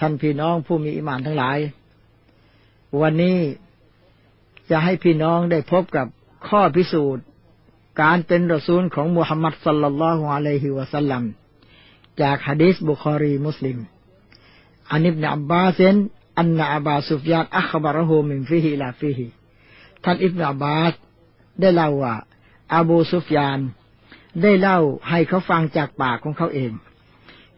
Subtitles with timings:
[0.00, 1.58] ท่านพี่น้องผู้มีอิมานทั้งหลาย
[3.00, 3.38] วันนี้
[4.70, 6.06] จะให้พี่น้องได้พบกับ
[6.48, 7.24] ข้อพิสูจน์
[8.02, 11.22] การเป็นรอซูลของมุฮัมมัดصلى الله عليه وسلم
[12.20, 13.78] จากฮะดีษบุคอรีมุสลิม
[14.92, 19.26] عن ابن عباس أن أبا سفيان أخبره من فيه إلى في
[20.04, 20.92] ท่านอิบนอับบาส
[21.60, 22.14] ได้เล่าว่า
[22.74, 23.60] อาบูซุฟยาน
[24.42, 26.72] ได้เล่าให้เขาฟังจากปากของเขาเอง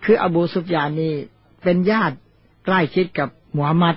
[0.05, 1.15] คืออบูซุฟยานนี่
[1.63, 2.17] เป็นญาติ
[2.67, 3.97] ใกล้ชิดกับมุฮัมมัด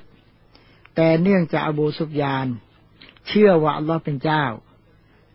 [0.95, 2.48] แต่เนื่องจากอบูซุฟยาน
[3.27, 4.43] เชื่อว่าอัลลอฮ์เป็นเจ้า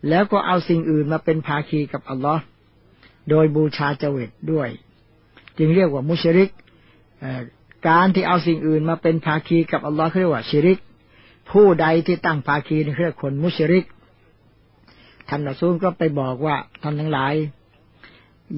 [0.09, 2.43] แล้วก็เอาสิ่งอื่นมาเป็นภาคีกับอัลลอฮ์
[3.29, 4.69] โดยบูชาเจวิตด้วย
[5.57, 6.49] จึงเรียกว่ามุชริก
[7.87, 10.79] การที่เอาสิ่งอื่นมาเป็นภาคีกับอัลลอฮ์เรียกว่าชิริก
[11.51, 13.85] ผู้ใดที่ตั้งภาคีนี่เรียกคนมุชริก
[15.29, 17.33] ท่านอัซูลก็ไปบอกว่าท่านทั้งหลาย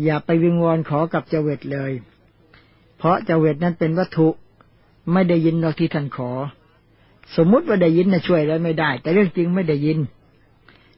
[0.03, 1.91] อย่าไปวิงวอนขอกับเจวิตเลย
[2.97, 4.27] เพราะเจวิตนั้นเป็นวัตถุ
[5.13, 6.31] ไม่ได้ยินเราที่ท่านขอ
[7.35, 9.99] สมมุติว่าได้ยินนะช่วยแล้วไม่ได้ แต่เรื่องจริงไม่ได้ยิน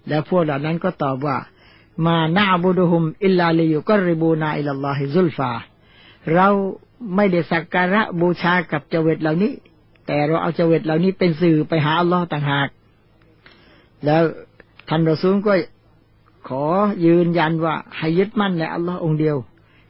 [0.08, 1.38] แล้วพวกเหล่านั้นก็ตอบว่า
[2.06, 5.52] มานาบูดุฮุม อิลลาลิยุกริบูนาอิลลอฮิซุลฟา
[6.34, 6.48] เรา
[7.16, 9.54] ไม่ได้สักการะบูชากับเจวิตเหล่านี้
[10.08, 12.70] แต่เราเอาเจวิตเหล่านี้เป็นสื่อไปหาอัลลอฮ์ต่างหาก
[14.06, 14.24] แล้ว
[14.90, 15.54] ท่านรอซูลก็
[16.48, 16.64] ขอ
[17.06, 19.38] ยืนยันว่าให้ยึดมั่นในอัลลอฮ์องเดียว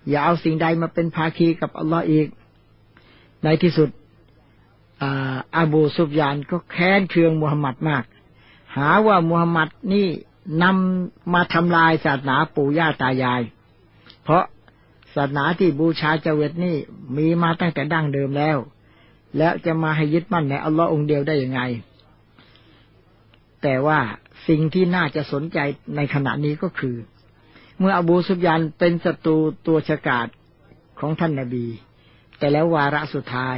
[0.10, 2.28] อย่าเอาสิ่งใดมาเป็นภาคีกับอัลลอฮ์อีก
[3.44, 3.90] ในที่สุด
[5.58, 8.04] อาบูซุฟยานก็แค้นเคืองมุฮัมหมัดมาก
[8.76, 10.08] หาว่ามุฮัมหมัดนี่
[10.64, 13.42] นำมาทำลายศาสนาปู่ย่าตายาย
[14.24, 14.44] เพราะ
[15.16, 16.76] ศาสนาที่บูชาเจวิตนี่
[17.18, 18.58] มีมาตั้งแต่ดั้งเดิมแล้ว
[19.38, 21.62] แล้วจะมาให้ยึดมั่นในอัลลอฮ์องเดียวได้ยังไง
[23.62, 24.00] แต่ว่า
[24.48, 25.60] สิ่งที่น่าจะสนใจ
[25.96, 26.96] ในขณะนี้ก็คือ
[27.80, 30.28] เมื่ออบูซุบยานเป็นศัตรูตัวฉกาจ
[31.00, 31.66] ของท่านนาบี
[32.38, 33.58] แต่แล้ววาระสุดท้าย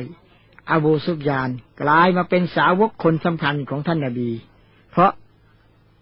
[0.73, 1.49] อบูซุบยาน
[1.81, 4.29] กลายมาเป็นสาวกคนสำคัญของท่านนาบี
[4.91, 5.11] เพราะ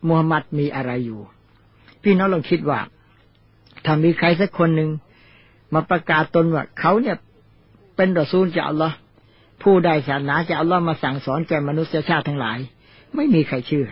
[0.08, 1.22] มูฮัมหมัดมีอะไรอยู่
[2.04, 2.80] พี่น้องลองคิดว่า
[3.86, 4.90] ถ้ามีใครสักคนหนึ่ง
[5.74, 7.18] มาประกาศตนว่าเขาเนี่ย
[7.96, 8.96] เป็นรอซูลจากอัลลอฮ์
[9.64, 12.60] ผู้ใดศาสนาจากอัลลอฮ์มาสั่งสอนแก่มนุษยชาติทั้งหลาย
[13.16, 13.88] ไม่มีใครเชื่อ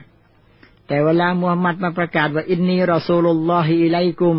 [0.88, 4.38] แต่เวลามูฮัมหมัดมาประกาศว่าอินนีรอซูลุลลอฮิอิไลกุม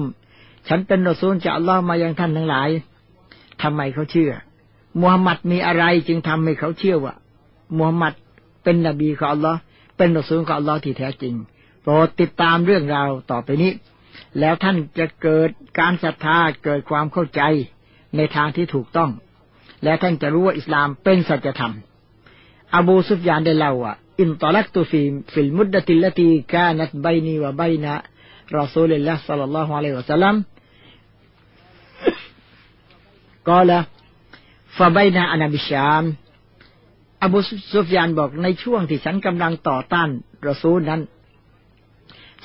[0.69, 2.69] ฉันเป็นรอซูลจากอัลลอฮ์มายังท่านทั้งหลาย
[3.63, 4.33] ทำไมเขาเชื่อ
[5.01, 7.15] มูฮัมหมัดมีอะไรจึงทำให้เขาเชื่อว่า
[7.77, 8.15] มูฮัมหมัด
[8.65, 9.59] เป็นนบีของอัลลอฮ์
[9.97, 11.35] เป็นรสูลของอัลลอฮ์ที่แท้จริง
[11.83, 13.73] โปรดติดตามเรื่องราวต่อไปนี้
[14.41, 17.43] แล้วท่านจะเกิดการศรัทธาเกิดความเข้าใจ
[18.17, 19.11] ในทางที่ถูกต้อง
[19.85, 21.75] และท่านจะรู้ว่าอิสลามเป็นสัจธรรม
[22.77, 30.35] อบูซุฟยานได้เล่าว่าانطلقت في المدة التي كانت بيني وبين رسول الله صلى الله عليه وسلم
[33.49, 33.85] กล่าว
[34.79, 36.05] فبينا أنا بالشام
[37.25, 37.39] อบู
[37.73, 40.09] ซุฟยานบอกในช่วงที่ฉันกำลังต่อต้าน
[40.49, 41.01] รอซูลนั้น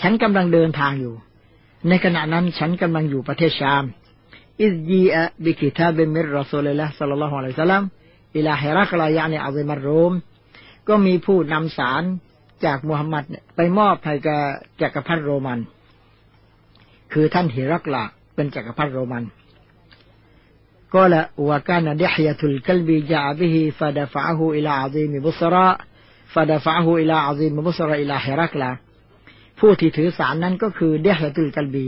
[0.01, 1.15] ฉันกำลังเดินทางอยู่
[1.89, 3.83] ในขณะนั้นฉันกำลังอยู่ประเทศชาม
[4.61, 7.83] إذ جيء بكتاب من رسول الله صلى الله عليه وسلم
[8.37, 10.13] إلى هرقل يعني عظيم الروم
[10.87, 12.03] ก็มีผู้นำสาร
[12.65, 13.23] จากมุฮัมมัด
[13.55, 14.41] ไปมอบให้กับ
[14.81, 15.59] จักรพรรดิโรมัน
[17.13, 18.03] คือท่านฮิรักลา
[18.35, 19.23] เป็นจักรพรรดิโรมัน
[20.94, 25.66] ก็ละว่าการดิฮยตุลกัลบีจาบิฮิฟาดฟะฮูอิลาอัซีมิบุสระ
[26.34, 28.70] ฟาดฟะฮูอิลาอัซีมิบุสระอิลาฮิรักลา
[29.58, 31.86] ผู้ที่ถือสารนั้นก็คือเดฮยตุลกัลบี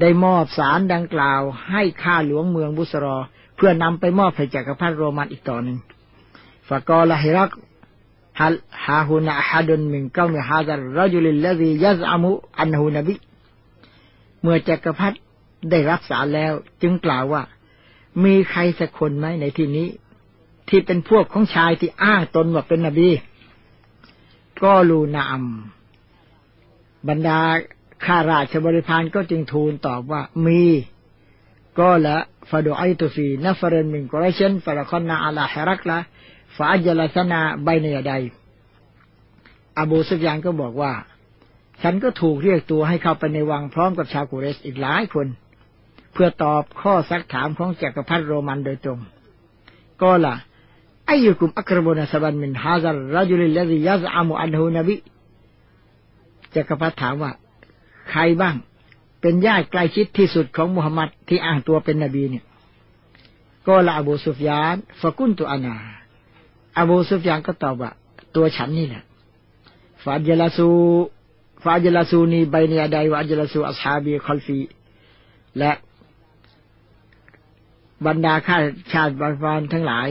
[0.00, 3.16] ได้มอบสารดังกล่าวให้ข้าหลวงเมืองบุสรอ
[3.56, 5.78] เพื่อนำไปมอบให้จักรพรรดิโรมันอีกต่อหนึ่ง
[6.68, 7.50] ฟะกอลฮิรัก
[8.40, 12.24] هل ها هنا أحد من قوم هذا الرجل الذي يزعم
[12.62, 13.16] أنه نبي
[14.42, 15.16] เมื่อจักรพรรดิ
[15.70, 16.52] ได้รับสารแล้ว
[16.82, 17.42] จึงกล่าวว่า
[18.23, 19.87] มีใครสักคนไหมในที่นี้
[20.69, 23.09] ที่เป็นพวกของชายที่อ้างตนว่าเป็นนบี
[24.63, 25.43] ก็ลูนาม
[27.09, 27.39] บรรดา
[28.05, 30.63] ข้าราชบริพารก็จึงทูลตอบว่ามี
[31.79, 32.17] ก็ละ
[32.49, 35.97] ฟาดูไอตุฟีนัฟเรนมินกรเชนฟาละคอนนาอัลาฮรักละ
[36.55, 38.13] ฟาจลาสนาใบเนียใด
[39.79, 40.93] อบูสุฟยานก็บอกว่า
[41.81, 45.27] ฉันก็ถูกเรียกตัวให้เข้าไปในวังพร้อมกับชาวกุเรสอีกหลายคน
[46.13, 48.99] เพื่อตอบข้อซักถามของจักรพรรดิโรมันโดยตรง
[50.01, 54.95] قال أيكم أقرب نسبا من هذا الرجل الذي يزعم أنه نبي
[56.55, 57.31] จักรพรรดิถามว่า
[58.09, 58.55] ใครบ้าง
[59.21, 62.45] เป็นญาติใกล้ชิดที่สุดของมุฮัมมัดที่อ้างตัวเป็นนบีเนี่ย
[63.67, 65.75] قال أبو سفيان فقلت أنا
[66.79, 67.91] อบูซุฟยานก็ตอบว่า
[68.35, 69.03] ตัวฉันนี่แหละ
[70.03, 70.69] فأجلسو
[71.63, 74.59] فأجلسوني بين يديه وأجلسوا أصحابي خلفي
[75.57, 75.71] และ
[78.05, 78.57] บรรดาข้ารา
[78.93, 80.07] ชบริพารทั้งหลาย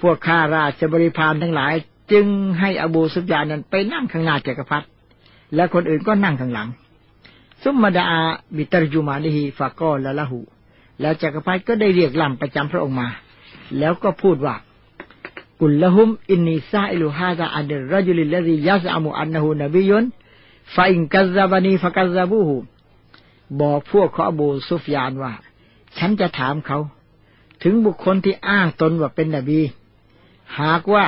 [0.00, 1.74] พวกข้าราชบริพารทั้งหลาย
[2.12, 2.26] จึง
[2.60, 4.86] ให้อบูสุฟยานนั้นไปนั่งข้างหน้าจักรพรรดิ
[5.54, 6.68] และคนอื่นก็นั่งข้างหลัง
[7.62, 10.40] ثم دعا بترجمانه فقال له
[11.00, 13.08] แล้วจักรพรรดิก็ได้เรียกล่ามประจำพระองค์มา
[13.78, 14.54] แล้วก็พูดว่า
[15.60, 20.04] قل لهم إني سائل هذا عن الرجل الذي يزعم أنه نبي
[20.74, 22.56] ฟาอินกัซซาบานีฟะกัซซาบูหู
[23.60, 25.32] บอกพวกขาอบูซุฟยานว่า
[25.98, 26.78] ฉันจะถามเขา
[27.68, 29.60] ถึงบุคคลที่อ้างตนว่าเป็นนบี
[30.60, 31.04] หากว่า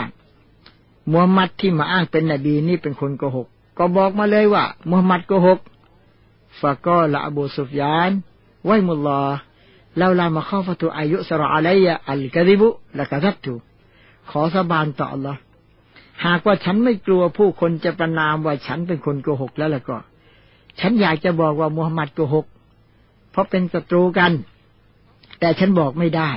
[1.10, 3.46] มูฮัมหมัดที่มาอ้างเป็นนบีนี่เป็นคนโกหก
[3.78, 5.58] ก็บอกมาเลยว่ามูฮัมหมัดโกหก
[6.60, 8.10] ฟะก็ละอบูซุฟยาน
[8.64, 9.22] ไว้มุลลอ
[9.96, 12.69] แล้วลามาข้าฟตุอายุสระอะไรยะอัลกะดิบุ
[12.99, 13.55] ละกะทับถู
[14.31, 15.37] ขอสาบานต่อ Allah
[16.25, 19.99] หากว่าฉันไม่กลัวผู้คนจะประนามว่าฉันเป็นคนโกหกแล้วล่ะก็
[20.81, 22.46] ฉันอยากจะบอกว่ามุฮัมหมัดโกหก
[23.31, 24.32] เพราะเป็นศัตรูกัน
[25.40, 26.31] แต่ฉันบอกไม่ได้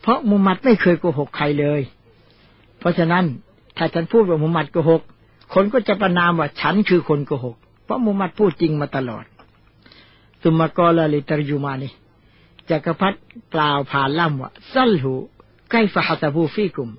[0.00, 1.80] เพราะมุมัดไม่เคยโกหกใครเลย
[2.78, 3.24] เพราะฉะนั้น
[3.76, 5.02] ถ้าฉันพูดว่ามุมัดโกหก
[5.54, 9.24] คนก็จะประนามว่าฉันคือคนโกหก เพราะมุมัดพูดจริงมาตลอด
[10.42, 11.88] สุมากอลลิตรยูมานี
[12.70, 13.18] จักรพรรดิ
[13.54, 15.12] กล่าวผ่านล่ำว่าซัลหู
[15.70, 16.90] ไกล้ฟะฮัตบูฟีกุม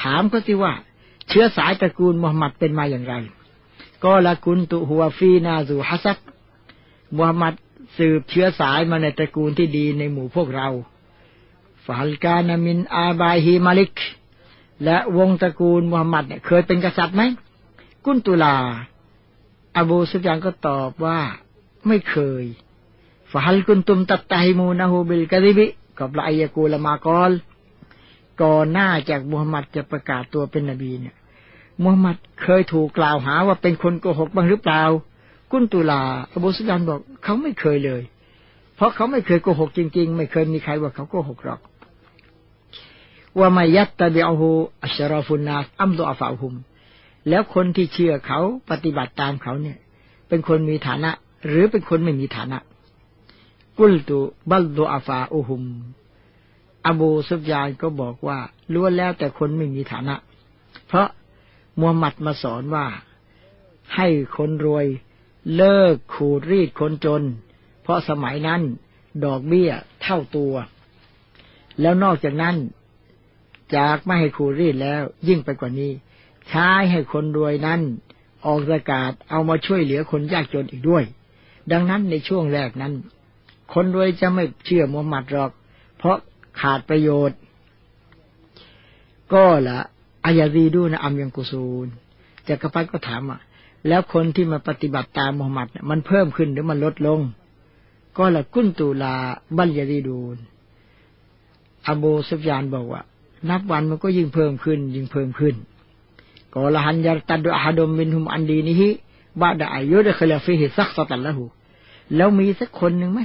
[0.00, 0.72] ถามก็สิว่า
[1.28, 3.14] เชื้อสายตระกูลมุฮัมมัดเป็นมาอย่างไร
[4.04, 6.18] ก็ละกุนตุหัวฟีนาซูฮัสัก
[7.16, 7.54] มุฮัมมัด
[7.96, 10.68] สืบเชื้อสายมาในตระกูลที่ดีในหมู่พวกเรา
[11.86, 13.94] ฟาลกานามินอาบายฮีมาลิก
[14.84, 17.22] และวงตระกูลมุฮัมมัดเนี่ยเคยเป็นกษัตริย์ไหม
[18.04, 18.56] กุนตุลา
[19.76, 21.18] อบูสุฟยานก็ตอบว่า
[21.86, 22.44] ไม่เคย
[23.32, 25.66] ฟาลกุนตุมตัตตมูนะฮูบิลกะดิบิ
[25.98, 27.32] กับละอายกูลมากอล
[28.42, 31.14] ก่อนหน้าจากมุฮัมมัดจะประกาศตัวเป็นนบีเนี่ย
[31.82, 34.82] มุฮัมมัดเคยถูกกล่าวหาว่าเป็นคนโกหกบ้างหรือเปล่า
[35.52, 36.02] กุนตุลา
[36.34, 38.02] อบูสุดานบอกเขาไม่เคยเลย
[38.76, 41.60] เพราะเขาไม่เคยโกหกจริง ๆ ไม่เคยมีใครว่าเขาโกหกหรอก
[43.38, 44.50] ว่าไม่ยัตตะเบียหู
[44.82, 46.54] อัชรอฟุนนาอัมดุอาฟาหุม
[47.28, 48.40] แล้วคนที่เชื่อเขา
[48.70, 49.78] ปฏิบัติตามเขาเนี่ย
[50.28, 51.10] เป็นคนมีฐานะ
[51.46, 52.58] หรือเป็นคนไม่มีฐานะ
[53.78, 54.18] กุลตุ
[54.50, 55.64] บัลดุอาฟาอุหุม
[56.86, 58.38] อบูซุฟยานก็บอกว่า
[58.74, 60.14] ล้วนแล้วแต่คนไม่มีฐานะ
[60.86, 61.08] เพราะ
[61.78, 62.86] มูฮัมหมัดมาสอนว่า
[63.94, 64.06] ให้
[64.36, 64.86] คนรวย
[65.56, 67.22] เลิกขูดรีดคนจน
[67.82, 68.62] เพราะสมัยนั้น
[69.24, 69.70] ดอกเบี้ย
[70.02, 70.54] เท่าตัว
[71.80, 72.56] แล้วนอกจากนั้น
[73.76, 75.92] จากไม่ให้ขูดรีดแล้วยิ่งไปกว่านี้
[76.48, 77.80] ใช้ให้คนรวยนั้น
[78.44, 81.04] ออกประกาศเอามาช่วยเหลือคนยากจนอีกด้วย
[81.72, 82.92] ดังนั้นในช่วงแรกนั้น
[83.74, 85.50] คนรวยจะไม่เชื่อมูฮัมหมัดหรอก
[85.98, 86.16] เพราะ
[86.60, 87.38] ขาดประโยชน์
[89.32, 89.78] ก็ละ
[90.24, 91.86] อายาซีดูนะอัมยังกุซูล
[92.48, 93.40] จักรพรรดิก็ถามอะ
[93.88, 97.20] แล้วคนที่มาปฏิบัติตามมุฮัมมัดมันเพิ่มขึ้นหรือมันลดลง
[98.16, 99.14] ก็ละกุนตูลา
[99.56, 100.36] บัลยาดีดูน
[101.88, 103.02] อบูซุฟยานบอกว่า
[103.48, 105.54] นับวันมันก็ยิ่งเพิ่มขึ้น ยิ่งเพิ่มขึ้น
[106.52, 108.88] ก็ละหันยาตัดอาดมมินหุมอันดีนี้ฮิ
[109.40, 111.44] บาดอายุได้เคลฟิฮิซักสตันละหู
[112.16, 113.20] แล้วมีสักคนหนึ่งไหม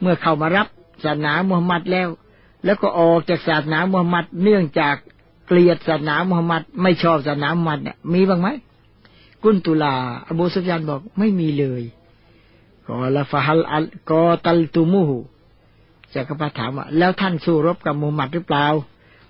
[0.00, 0.66] เมื่อเข้ามารับ
[1.02, 2.08] ศาสนามุฮัมมัดแล้ว
[2.64, 4.96] แล้วก็ออกจากศาสนามุฮัมมัดเนื่องจาก
[5.46, 8.48] เกลียดศาสนามุฮัมมัดไม่ชอบศาสนามุฮัมมัดเนี่ยมีบ้างไหม
[9.44, 9.94] กุนตุลา
[10.28, 11.82] อบูสุฟยานบอกไม่มีเลย
[12.86, 15.18] ก็ละฟะฮัลอัลกอตัลตูมูฮู
[16.14, 18.66] จักรพรรดิถามว่าแล้วท่านสู้รบกับมุฮัมมัดหรือเปล่า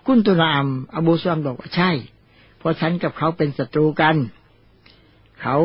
[0.07, 1.91] กุนตุลาอัมอบูสุฟยานบอกว่าใช่
[2.59, 4.17] เพราะฉันกับเขาเป็นศัตรูกัน
[5.41, 5.57] เขา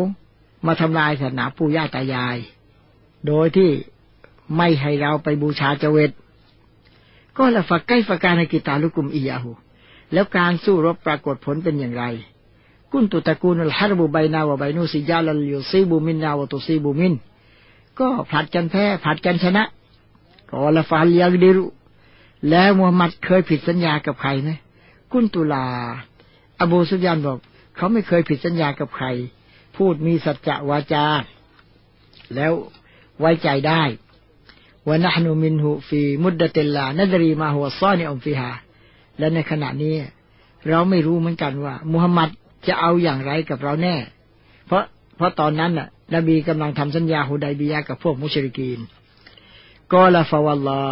[0.66, 2.38] มาทำลายศาสนาปู่ย่าตายาย
[3.28, 3.70] โดยที่
[4.58, 6.12] ไม่ให้เราไปบูชาเจวิต
[7.38, 9.52] ก็ละฝักใกล้ฝักการในกิตาลุกุมอียาหู
[10.14, 12.04] แล้วการสู้รบปรากฏผลเป็นอย่างไร
[12.92, 17.14] กุนตุตะกูนุลฮารบุไบนาวะไบนูซิยาลลยูซีบูมินนาวตุซีบูมิน
[18.00, 19.64] ก็ผลัดกันแพ้ผลัดกันชนะ
[20.50, 21.66] ก็ละฟาลยากดิรุ
[22.50, 24.50] แล้วมูฮัมหมัดเคยผิดสัญญากับใครไหม
[25.12, 25.66] กุนตุลา
[26.62, 27.38] อบูสุยานบอก
[27.76, 29.06] เขาไม่เคยผิดสัญญากับใคร
[29.76, 31.06] พูดมีสัจจะวาจา
[32.36, 32.54] แล้ว
[33.20, 33.82] ไว้ใจได้
[34.88, 38.52] วนะฮนุมินหุฟีมุดดติลลานดรีมาหัวซ้อนในองฟิฮา
[39.18, 39.96] และในขณะนี้
[40.68, 42.30] เราไม่รู้เหมือนกันว่ามุฮัมมัด
[42.68, 43.96] จะเอาอย่างไรกับเราแน่
[44.68, 44.84] เพราะ
[45.16, 48.80] เพราะตอนนั้นน่ะ นบีกำลังทำสัญญาฮุดายบียากับพวกมุชริกีน
[49.94, 50.84] ก็ละฟาวลลอ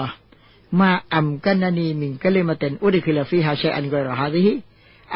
[0.80, 4.54] มาอัมกันนานีมิงก็เลยมาเต็นอุดิคิลฟีฮาชัยอันกอรฮาดิฮิ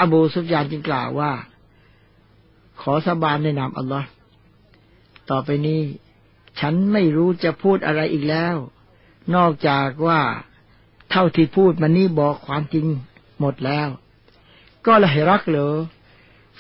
[0.02, 1.32] อบูซุฟยานจึงกล่าวว่า
[2.82, 4.08] ขอสาบานในนามอัลลอฮ์
[5.30, 5.82] ต่อไปนี้
[6.60, 8.56] ฉันไม่รู้จะพูดอะไรอีกแล้ว
[9.36, 10.22] นอกจากว่า
[11.12, 12.86] เท่าที่พูดมันนี่บอกความจริง
[13.40, 13.88] หมดแล้ว
[14.86, 15.76] ก็ละเหรักเหรอ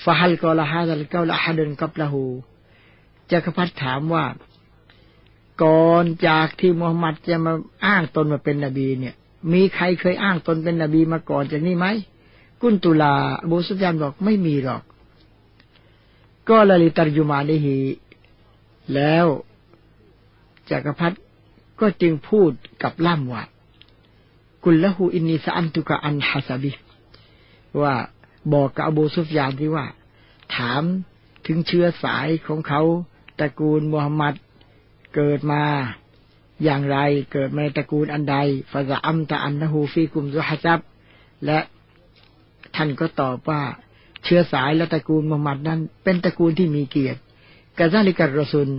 [0.03, 2.25] ฟาฮัลก็ละฮาดัลก็ละฮาดินกับละหู
[3.31, 4.25] จักรพรรดิถามว่า
[5.63, 7.53] ก่อนจากที่มุฮัมมัดจะมา
[7.85, 9.15] อ้างตนมาเป็นนบีเนี่ย
[9.53, 11.87] มีใครเคยอ้างตนเป็นนบีมาก่อนจากนี้ไหม
[12.61, 14.81] กุนตุลาอบูสุยานบอกไม่มีหรอก
[16.49, 17.77] ก็ละลิตรยุมานิฮี
[18.93, 19.27] แล้ว
[20.69, 21.17] จักรพรรดิ
[21.79, 22.51] ก็จึงพูด
[22.83, 23.43] กับล่ามว่า
[24.63, 26.71] قل له إني سألتك عن حسبه
[27.81, 27.93] ว่า
[28.53, 29.85] บอกกับอบูซุฟยานที่ว่า
[30.55, 30.83] ถาม
[31.47, 32.81] ถึงเชื้อสายของเขา
[33.39, 34.33] ตระกูลมูฮัมหมัด
[35.15, 35.63] เกิดมา
[36.63, 36.97] อย่างไร
[37.31, 38.37] เกิดมาตระกูลอันใด
[38.71, 40.79] فزعمت أنه فيكم ذو حسب
[41.45, 41.59] และ
[42.75, 43.61] ท่านก็ตอบว่า
[44.23, 47.19] เชื้อสายและตระกูลมูฮัมหมัดนั้น เป็นตระกูลที่มีเกียรติ
[47.77, 48.69] كذلك الرسل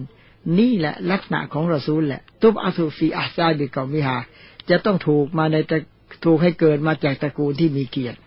[0.59, 4.17] นี่แหละลักษณะของรอซูลแหละ تبعث في أحساب قومها
[4.71, 5.57] จะต้องถูกมาใน
[6.25, 8.19] ถูกให้เกิดมาจากตระกูลที่มีเกียรติ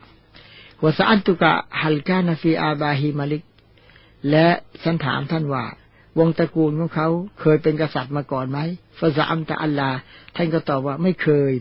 [0.84, 3.44] วสอันตุกะฮัลกานาฟีอาบาฮิมาลิก
[4.30, 4.48] และ
[4.84, 5.66] ฉันถามท่านว่า
[6.20, 7.08] วงตระกูลของเขา
[7.40, 8.60] เคยเป็นกษัตริย์มาก่อนไหม
[9.00, 9.90] ฟาซาอัมตะอัลลา
[10.36, 11.52] ท่านก็ตอบว่าไม่เคย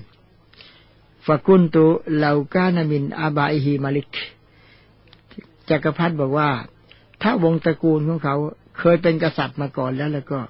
[1.26, 1.85] ฟากุนตุ
[2.18, 4.14] เลากานามิน อาบาฮิมาลิก
[5.70, 6.50] จักรพรรดิบอกว่า
[7.23, 8.37] ถ้าวงตระกูลของเขา
[8.78, 10.40] เคยเป็นกษัตริย์มาก่อนแล้วแล้วก็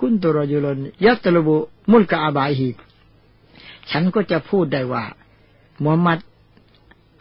[0.00, 1.56] กุนตุรยุลนยัตลบุ
[1.90, 2.68] มุลกาอาบาฮิ
[3.90, 5.04] ฉันก็จะพูดได้ว่า
[5.82, 6.18] มูฮัมหมัด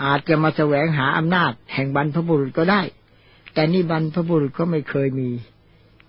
[0.04, 2.82] อาจจะมาแสวงหาอำนาจแห่งบรรพบุรุษก็ได้
[3.54, 5.30] แต่นี่บรรพบุรุษก็ไม่เคยมี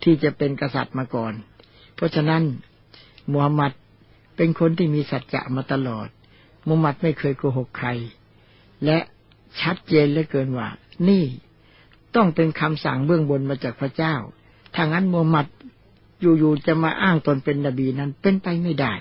[0.03, 1.33] ที่จะเป็นกษัตริย์มาก่อน
[1.95, 2.43] เพราะฉะนั้น
[3.33, 3.73] มูฮัมหมัด
[4.37, 6.09] เป็นคนที่มีสัจจะมาตลอด
[6.67, 7.89] มูฮัมหมัดไม่เคยโกหกใคร
[8.85, 8.99] และ
[9.61, 10.69] ชัดเจนเหลือเกินว่า
[11.09, 11.25] นี่
[12.15, 14.15] ต้องเป็นคำสั่งเบื้องบนมาจากพระเจ้า
[14.75, 15.47] ถ้างั้นมูฮัมหมัด
[16.21, 18.93] อยู่ๆจะมาอ้างตนเป็นนบีนั้นเป็นไปไม่ได้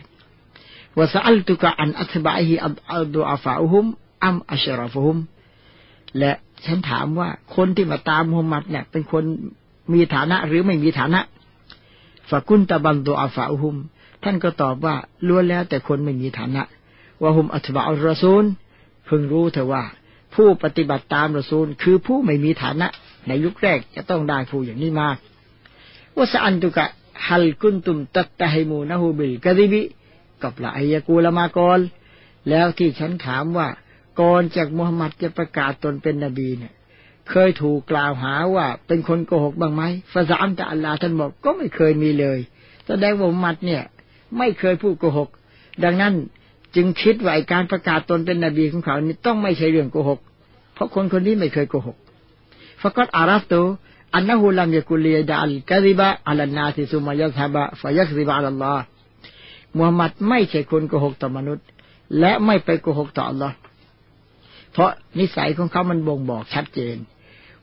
[0.98, 2.54] วสอัลตุกะอันอัตบะฮิ
[2.92, 3.86] อัลดูอาฟาอุฮุม
[4.24, 5.16] อัมอัชรอฟุม
[6.20, 6.32] และ
[6.66, 9.24] ฉันถามว่าคนที่มาตามมุฮัมมัดเนี่ย เป็นคน
[9.94, 11.22] มีฐานะหรือไม่มีฐานะ
[12.30, 13.75] ฝากุนตะบันโดอาฟาอุฮุม
[14.24, 14.96] ท่านก็ตอบว่า
[15.28, 16.63] ล้วนแล้วแต่คนไม่มีฐานะ
[17.22, 18.44] ว่าฮุมอัตบะอัลรอซูล
[19.06, 19.84] เพิ่งรู้เถอว่า
[20.36, 22.88] ผู้ปฏิบัติตามรอซูล คือผู้ไม่มีฐานะ
[23.28, 25.18] ในยุคแรกจะต้องได้ผู้อย่างนี้มาก
[26.16, 26.86] ว่าสอันตุกะ
[27.28, 29.82] ฮัลกุนตุมตัตตะฮิมูนะฮูบิลกะดิบิ
[30.44, 31.80] กับละอายกูละมากร
[32.50, 33.68] แล้วที่ฉันถามว่า
[34.20, 36.74] ก่อนจากมุฮัมหมัดจะประกาศตนเป็นนบีเนี่ย
[37.30, 42.39] เคยถูกกล่าวหาว่าเป็นคนโกหกบ้างไหมฟาซามแต่อัลลาท่านบอกก็ไม่เคยมีเลย
[42.88, 43.84] แสดงว่ามุฮัมมัดเนี่ย
[44.38, 45.30] ไม่เคยพูดโกหก
[45.84, 46.13] ดังนั้น
[46.75, 50.20] จึงคิดว่าการประกาศตนเป็นนบีของเขานี่ต้องไม่ใช่เรื่องโกหก
[50.74, 51.98] เพราะคนคนนี้ไม่เคยโกหก
[52.82, 53.53] ฟะกัดอารัฟโต
[54.13, 58.84] อันนั้นฮูลัมยกุลีดะอัลกะริบะอัลนาติซุมายะฮะบะฟายักริบะอัลลอฮ์
[59.77, 61.65] มุฮัมหมัดไม่ใช่คนโกหกต่อมนุษย์
[62.20, 63.56] และไม่ไปโกหกต่ออัลลอฮ์
[64.72, 66.98] เพราะนิสัยของเขามันบ่งบอกชัดเจน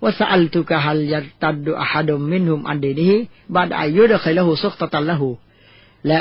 [0.03, 3.15] ว่าสัลตุกะฮัลยัตัดดุอะฮัดุมมินหุมอันเดนี้
[3.55, 5.29] บาดอายุดะเคยละหูซุกตะตันละหู
[6.07, 6.21] และ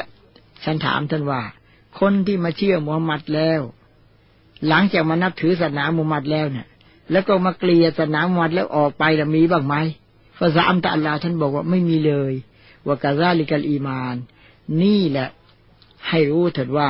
[0.64, 1.42] ฉันถามท่านว่า
[2.00, 3.62] คนที่มาเชื่อมุฮัมมัดแล้ว
[4.68, 6.68] หลังจากมานับถือศาสนามุฮัมมัดแล้วเนี่ย
[7.12, 9.76] แล้วก็มาเกลียศาสนามุฮัมมัดแล้วออกไปแล้วมีบ้างไหม
[10.40, 12.34] ฟาซาอัมตะอัลลาท่านบอกว่าไม่มีเลย
[12.86, 14.16] ว่ากาซาลิกัลอีมาน
[14.82, 15.30] นี่แหละ
[16.08, 16.90] ให้รู้เถิดว่า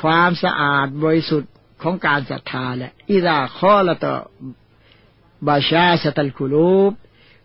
[0.00, 1.52] ความสะอาดบริสุทธิ์
[1.84, 4.14] ของการศรัทธาแหละอิราข้อละต่อ
[5.48, 6.92] บาชาสตัลคุลูบ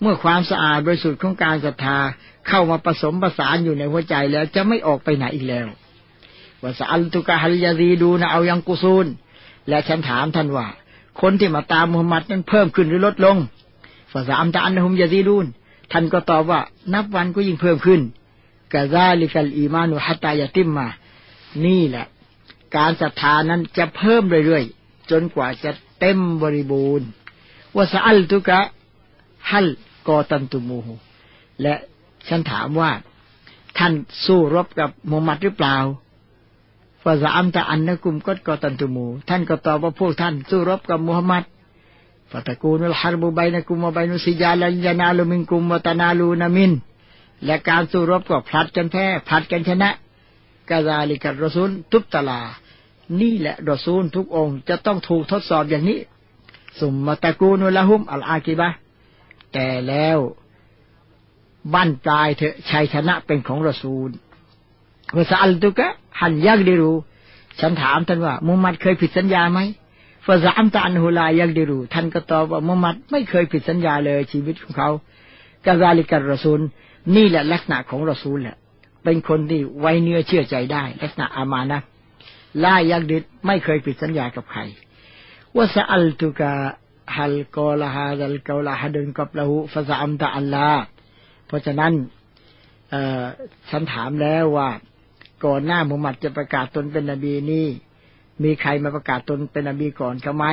[0.01, 1.97] เมื่อความสะอาดบริสุทธิ์ของการศรัทธา
[2.47, 5.67] เข้ามาผสมประสานอยู่ในหัวใจแล้วจะไม่ออกไปไหนอีกแล้ว
[6.61, 9.05] ว่าสอัลตุกะฮัลยาดีดูนะเอายังกุซูล
[9.69, 10.67] และฉันถามท่านว่า
[11.21, 13.37] คนที่มาตามมุฮัมมัดนั้นเพิ่มขึ้นหรือลดลง
[14.11, 15.45] ฟาซาอัมตะอันฮุมยาดีดูน
[15.91, 16.59] ท่านก็ตอบว่า
[16.93, 18.01] นับวันก็ยิ่งเพิ่มขึ้น
[18.73, 20.87] กะซาลิกัลอีมานุฮัตตายาติมมา
[21.65, 22.05] นี่แหละ
[22.77, 27.07] การศรัทธานั้นจะเพิ่มเรื่อยๆ จนกว่าจะเต็มบริบูรณ์
[27.77, 28.59] วาสอัลตุกะ
[29.49, 29.67] ฮัล
[30.07, 30.79] กอตันตุมู
[31.61, 31.73] และ
[32.27, 32.91] ฉันถามว่า
[33.77, 33.93] ท่าน
[34.25, 35.75] สู้รบกับมุฮัมหมัดหรือเปล่า
[37.03, 41.43] ฟาซาอัมตะอันนะกุมก็กอตันตุมู ท่านก็ตอบว่าพวกท่านสู้รบกับมุฮัมหมัด
[42.31, 46.71] ฟาตะกูนุลฮารบุบัยนะกุมวะบัยนุสิจาลันยานาลุมินกุมวะตานาลูนามิน
[47.45, 49.89] และการสู้รบก็ผลัดกันแพ้ผลัดกันชนะ
[50.69, 52.41] กาซาลิกัรซูลทุบตลา
[53.21, 55.99] นี่แหละรอซูลทุกองค์จะต้องถูกทดสอบอย่างนี้
[56.79, 58.69] สุมมาตะกูนุละหุมอัลอากิบะ
[59.53, 60.19] แต่แล้ว
[61.73, 64.09] บ้านปลายเถอะชัยชนะเป็นของรอซูล
[65.11, 65.87] เมื่อสัลตุกะ
[66.19, 66.93] หันยักดิรู
[67.59, 69.59] ฉันถามท่านว่ามุมัดเคยผิดสัญญาไหม
[70.25, 74.89] ฟาซามตานฮุลายักดิรู ท่านก็ตอบว่ามุมัดไม่เคยผิดสัญญาเลยชีวิตของเขา
[75.65, 76.61] กาซาลิกัรรซูล
[77.15, 78.57] นี่แหละลักษณะของรอซูลแหละ
[79.03, 81.81] เป็นคนที่ไว้เนื้อเชื่อใจได้ ลักษณะอามานะ
[82.63, 84.61] ล่ายักดิดไม่เคยผิดสัญญากับใคร
[85.55, 86.51] ว่าสอัลตุกะ
[87.15, 90.67] ฮัลกอลาฮาดัลกอลาฮัดุนกับละหูฟาซาอัมตะอัลลา
[91.47, 91.93] เพราะฉะนั้น
[93.69, 94.69] ฉันถามแล้วว่า
[95.45, 97.67] ก่อนหน้ามุฮัมมัดจะประกาศตนเป็นนบีนี่
[98.43, 100.45] มีใครมาประกาศตนเป็นนบีก่อนเขาไหม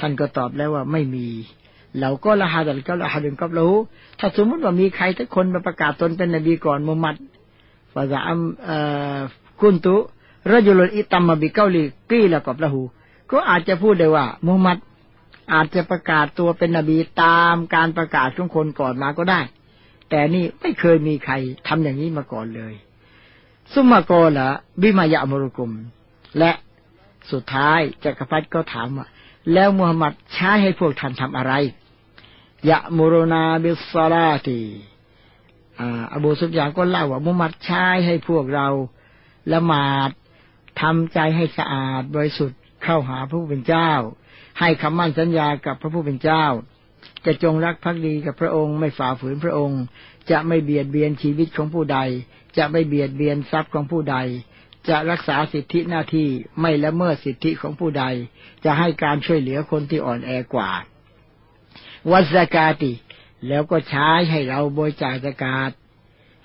[0.00, 1.28] ท่านก็ตอบแล้วว่าไม่มี
[2.00, 3.66] เราก็ละฮาดัลก็ละฮาดึงกับเรา
[4.18, 7.16] ถ้าสมมติว่ามีใครทักคนมาประกาศตนเป็นนบีก่อนมุฮัมมัด
[7.92, 8.40] ฟาซาอัม
[9.60, 9.94] กุนตุ
[10.50, 12.82] รจุลอิตัมาบิเกาลีกี้ละกับละหู
[13.30, 14.78] ก็อาจจะพูดได้ว่ามุฮัมมัด
[15.52, 19.40] อาจจะประกาศตัวเป็นนบีตามการประกาศของคนก่อนมาก็ได้
[20.10, 21.34] แต่นี่ไม่เคยมีใคร
[21.66, 22.74] ทำอย่างนี้มาก่อนเลย
[23.72, 24.48] ซุมมาโกละ
[24.80, 25.72] บิมายะมรุกุม
[26.38, 26.52] และ
[27.30, 29.06] สุดท้ายจักรพรรดิก็ถามว่า
[29.52, 31.52] แล้วมุฮัมมัดใช้ให้พวกท่านทำอะไร
[32.70, 34.60] ยะมุรนาบิสลาตี
[36.12, 38.68] อบูสุฟยานก็เล่าว่ามุฮัมมัดใช้ให้พวกเรา
[39.52, 40.10] ละหมาด
[40.80, 43.90] ทำใจให้สะอาดบริสุทธิ์เข้าหาพระผู้เป็นเจ้า
[44.60, 46.44] ให้คำมั่นสัญญากับพระผู้เป็นเจ้า
[47.24, 49.82] จะจงรักภักดีกับพระองค์ไม่ฝ่าฝืนพระองค์
[50.30, 51.98] จะไม่เบียดเบียนชีวิตของผู้ใด
[52.58, 54.16] จะไม่เบียดเบียนทรัพย์ของผู้ใด
[54.88, 56.28] จะรักษาสิทธิหน้าที่
[56.60, 58.04] ไม่ละเมิดสิทธิของผู้ใด
[58.64, 60.70] จะให้การช่วยเหลือคนที่อ่อนแอกว่า
[62.10, 62.92] วัสกาติ
[63.48, 65.70] แล้วก็ใช้ให้เราบริจาคสกาศ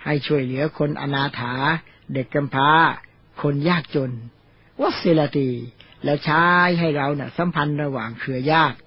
[0.03, 1.53] ให้ช่วยเหลือคนอนาถา
[2.13, 2.71] เด็กกำพร้า
[3.41, 4.11] คนยากจน
[4.81, 5.49] วัสลตี
[6.03, 6.45] แล้วใช้
[6.79, 8.77] ให้เราเนะ่ะ สัมพันธ์ระหว่างเครือญาติ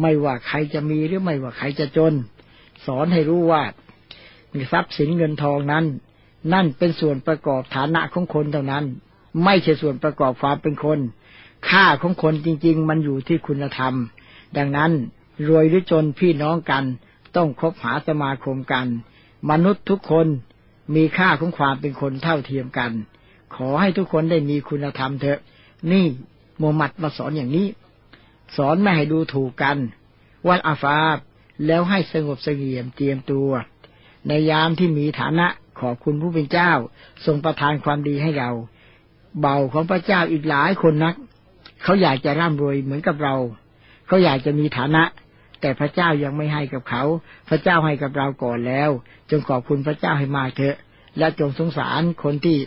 [0.00, 2.14] ไม่ว่าใครจะมีหรือไม่ว่าใครจะจน
[2.86, 3.62] สอนให้รู้ว่า
[4.52, 5.84] มีทรัพย์สินเงินทองนั้น
[6.52, 8.84] นั่นเป็นส่วนประกอบฐานะของคนเท่านั้น
[9.44, 10.98] ไม่ใช่ส่วนประกอบความเป็นคน
[11.68, 13.94] ค่าของคนจริง ๆ มันอยู่ที่คุณธรรม
[14.56, 14.92] ดังนั้น
[15.48, 16.84] รวยหรือจนพี่น้องกัน
[17.36, 18.86] ต้องคบหาสมาคมกัน
[19.50, 20.26] มนุษย์ทุกคน
[20.94, 22.92] มีค่าของความเป็นคนเท่าเทียมกัน
[23.54, 25.40] ขอให้ทุกคนได้มีคุณธรรมเถอะ
[25.92, 26.06] นี่
[26.58, 27.66] โมหมัดมาสอนอย่างนี้
[28.56, 29.76] สอนไม่ให้ดูถูกกัน
[30.48, 31.18] วันอาฟาบ
[31.66, 33.50] แล้วให้สงบเสงี่ยมเตรียมตัว
[34.28, 35.46] ในยามที่มีฐานะ
[35.80, 36.72] ขอบคุณผู้เป็นเจ้า
[37.24, 38.50] ทรงประทานความดีให้เรา
[39.40, 41.14] เบาของพระเจ้าอีกหลายคนนัก
[41.82, 43.34] เขาอยากจะร่ำรวยเหมือนกับเรา
[44.06, 45.02] เขาอยากจะมีฐานะ
[45.62, 47.04] แต่พระเจ้ายังไม่ให้กับเขา
[47.48, 48.90] พระเจ้าให้กับเราก่อนแล้ว
[49.30, 50.76] จงขอบคุณพระเจ้าให้มากเถอะ
[51.18, 52.58] และจงสงสารคนที่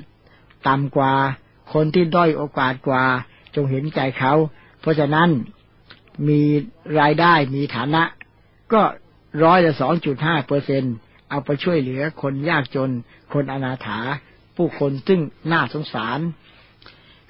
[0.68, 1.14] ต่ำกว่า
[1.74, 3.04] คนที่ด้อยโอกาสกว่า
[3.56, 4.34] จงเห็นใจเขา
[4.82, 5.30] เพราะฉะนั้น
[6.28, 6.42] มี
[7.00, 8.04] รายได้มีฐานะ
[8.74, 8.82] ก็
[9.44, 10.84] ร้อยละสองจุดห้าเปอร์เซ็น
[11.30, 12.90] เอาไปช่วยเหลือคนยากจน
[13.34, 14.00] คนอนาถา
[14.56, 15.20] ผู้คนซึ่ง
[15.52, 16.20] น่าสงสาร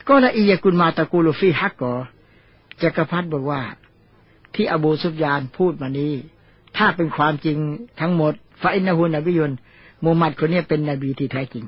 [0.08, 1.94] ก็ละอียกุลมาตะกูลฟีฮักก่อ
[2.82, 3.62] จักรพัฒบอกว่า
[4.56, 6.14] ที่อบูซุฟยานพูดมานี้
[6.78, 7.58] ถ้าเป็นความจริง
[8.00, 9.52] ทั้งหมดฟาอินนาฮูนบิยุน
[10.04, 11.66] มูฮัมหมัดคนนี้เป็นนบีที่แท้จริง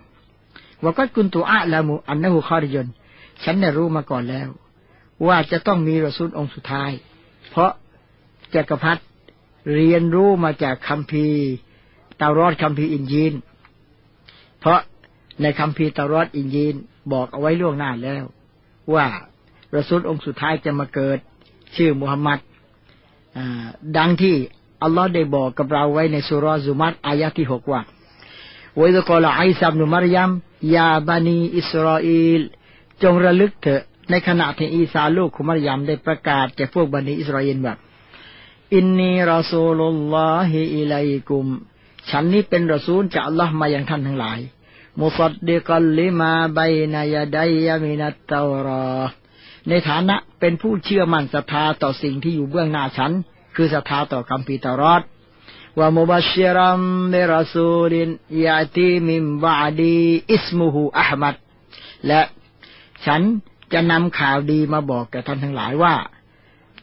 [0.84, 2.88] ว่าก็กุนตัวอะละมูอันนะฮูคอริยน
[3.44, 4.50] ฉันได้รู้มาก่อนแล้ว
[5.28, 6.92] ว่าจะต้องมีรอซูลองค์สุดท้าย
[7.50, 7.72] เพราะ
[8.56, 9.02] จักรพรรดิ
[9.74, 11.44] เรียนรู้มาจากคัมภีร์
[12.20, 13.34] ตารอดคัมภีร์อินยีน
[14.60, 14.80] เพราะ
[15.42, 16.76] ในคัมภีร์ตารอดอินยีน
[17.14, 18.24] บอกเอาไว้ล่วงหน้าแล้ว
[18.94, 19.06] ว่า
[19.76, 21.20] รอซูลองค์สุดท้ายจะมาเกิด
[21.76, 22.40] ชื่อมุฮัมมัด
[23.98, 24.36] ดังที่
[24.84, 27.82] อัลลอฮ์ได้บอกกับเราไว้ในสุรซุมัตอายะที่หกว่า
[28.80, 30.30] وإذ قال عيسى ابن مريم
[30.76, 32.42] يا بني إسرائيل
[33.04, 37.76] จงระลึกเถอะในขณะที่อีสาลูกของมารยมได้ประกาศแก่พวกบันิอิสราเอลว่า
[38.76, 41.46] إني رسول الله إليكم
[42.10, 44.40] ฉันนี้เป็นรอซูลจากอัลลอฮ์มาอย่างท่านทั้งหลาย
[45.02, 48.88] مصدقا لما بين يدي من التوراة
[49.70, 53.12] ในฐานะเป็นผู้เชื่อมั่นศรัทธาต่อสิ่งที่อยู่เบื้องหน้าฉัน
[53.56, 55.02] คือศรัทธาต่อคัมภีร์เตารอต
[55.80, 61.36] ومبشرا برسول يأتي من بعدي اسمه أحمد
[62.08, 62.22] และ
[63.06, 63.22] ฉัน
[63.74, 65.96] จะนำข่าวดีมาบอกแก่ท่านทั้งหลายว่า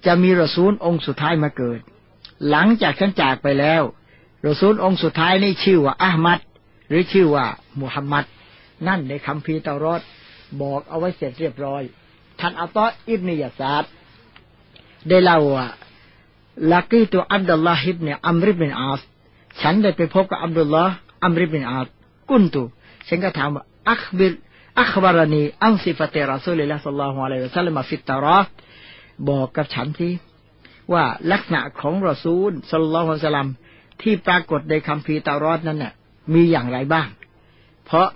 [0.06, 1.80] จะมีรสูลองค์สุดท้ายมาเกิด
[2.50, 3.82] หลังจากฉันจากไปแล้ว
[4.46, 6.40] รสูลองค์สุดท้ายนี่ชื่อว่าอะหมัด
[6.88, 7.46] หรือชื่อว่า
[7.80, 8.24] มุฮัมมัด
[8.86, 10.02] นั่นในคัมภีร์เตารอต
[10.62, 11.82] บอกเอาไว้เสร็จเรียบร้อย
[12.40, 13.84] ท่านอัตออิบนียาซาด
[15.08, 15.68] ได้เล่าว่า
[16.72, 19.00] لقيت عبد الله بن عمرو بن العاص
[19.60, 20.94] ฉันได้ไปพบกับอับดุลลาห์
[21.24, 21.86] อัมริบินอาส
[22.30, 22.62] قلت
[23.08, 24.32] ฉันก็ถามว่าأخبر
[24.80, 28.40] أخبرني عن صفة رسول الله صلى الله عليه وسلم في التوراة
[29.28, 30.12] บอกกับฉันที่
[30.92, 33.48] ว่าลักษณะของรอซูลصلى الله عليه وسلم
[34.02, 35.92] ที่ปรากฏในคัมภีร์ตารอดนั้นน่ะ
[36.34, 37.08] มีอย่างไรบ้าง
[37.84, 38.08] เพราะ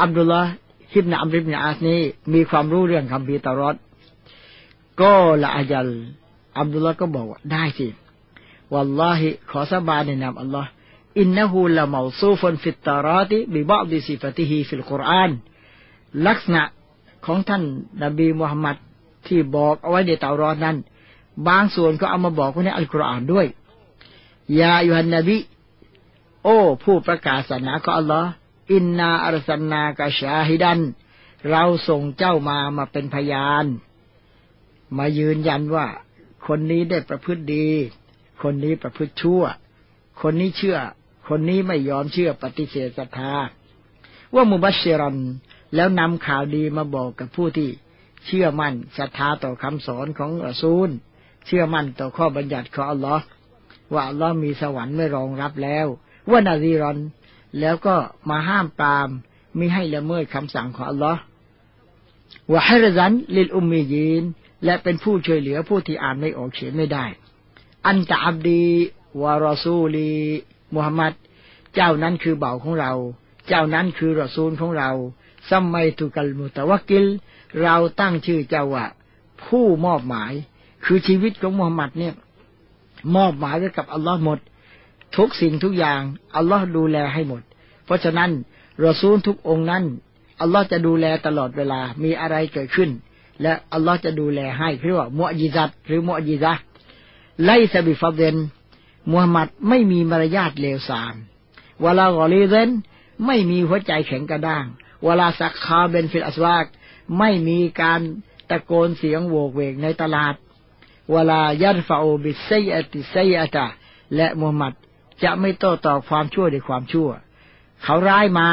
[0.00, 0.50] อับดุลลาห์
[0.94, 2.00] ฮิบนาอัมริบนาอาสนี้
[2.34, 3.76] มีความรู้เรื่องคัมภีร์ตารอด
[5.00, 5.88] قال أجل
[6.58, 7.86] อับดุลลาห์ก็บอกว่าได้สิ
[8.72, 10.68] واللهขอสาบานในนามอัลลอฮ์
[11.20, 15.30] إنه لموصوف في التوراة ببعض صفته في القرآن
[16.26, 16.62] ลักษณะ
[17.26, 17.62] ของท่าน
[18.02, 18.76] นบีมุฮัมมัด
[19.26, 20.76] ที่บอกเอาไว้ในตารอดนั้น
[21.48, 23.46] บางส่วนก็เอามาบอกไว้ในอัลกุรอานด้วย
[24.60, 25.38] يا أيها النبي
[26.44, 28.30] โอ้ ผู้ประกาศศาสนาของอัลลอฮ์
[28.72, 30.80] อินนาอัลสันนากะชาฮิดัน
[31.50, 33.64] เราส่งเจ้ามามาเป็นพยาน
[34.98, 35.86] มายืนยันว่า
[36.46, 37.68] คนนี้ได้ประพฤติดี
[38.42, 39.42] คนนี้ประพฤติชั่ว
[40.22, 40.78] คนนี้เชื่อ
[41.28, 43.34] คนนี้ไม่ยอมเชื่อปฏิเสธศรัทธา
[44.34, 45.18] ว่ามุบัชเชรัน
[45.74, 47.70] แล้วนำข่าวดีมาบอกกับผู้ที่
[48.26, 50.88] เชื่อมั่นศรัทธาต่อคำสอนของอัซูล
[51.46, 53.24] เชื่อมั่นต่อข้อบัญญัติของอัลลอฮ์
[53.92, 55.86] ว่าอัลลอฮ์มีสวรรค์ไว้รองรับแล้ว
[56.30, 56.98] ونذيرا
[57.60, 57.94] แล้วก็
[58.30, 59.08] มาห้ามปราม
[59.58, 61.20] มิให้ละเมิดคำสั่งของอัลลอฮ์
[62.50, 64.24] وحرزا للأميين
[64.64, 67.04] และเป็นผู้ช่วยเหลือผู้ที่อ่านไม่ออกเขียนไม่ได้
[67.86, 70.12] أنت عبدي ورسولي
[70.74, 71.12] มุฮัมมัด
[71.74, 72.92] เจ้านั้นคือบ่าวของเรา
[73.48, 74.90] เจ้านั้นคือรอซูลของเรา
[75.48, 77.06] سميتك المتوكل
[77.62, 78.86] เราตั้งชื่อเจ้าว่า
[79.44, 80.32] ผู้มอบหมาย
[80.84, 82.14] คือชีวิตของมุฮัมมัดเนี่ย
[83.16, 84.38] มอบหมายไว้กับอัลลอฮ์หมด
[85.16, 86.00] ทุกสิ่งทุกอย่าง
[86.36, 87.42] อัลลอฮ์ดูแลให้หมด
[87.84, 88.30] เพราะฉะนั้น
[88.84, 89.84] รอซูลทุกองค์นั้น
[90.40, 92.90] อัลลอฮ์จะดูแลตลอดเวลามีอะไรเกิดขึ้น
[93.42, 96.52] และอัลลอฮ์จะดูแลให้เรียกว่ามุอญิซัตหรือมุอญิซะ
[97.44, 98.36] ไลซบิฟาเดน
[99.10, 101.14] มุฮัมหมัดไม่มีมารยาทเลวทราม
[101.84, 102.70] วลากอลีเซน
[103.26, 104.64] ไม่มีหัวใจแข็งกระด้าง
[105.04, 106.66] ولا سخاب في الأسواق
[107.18, 108.00] ไม่มีการ
[108.50, 110.34] ตะโกนเสียงโหวกเหวกในตลาด
[111.10, 113.66] ولا يدفع بالسيئة السيئة
[114.16, 114.74] และมุฮัมหมัด
[115.22, 117.08] จะไม่โต้ตอบความชั่วด้วยความชั่ว
[117.82, 118.48] เขาร้ายมา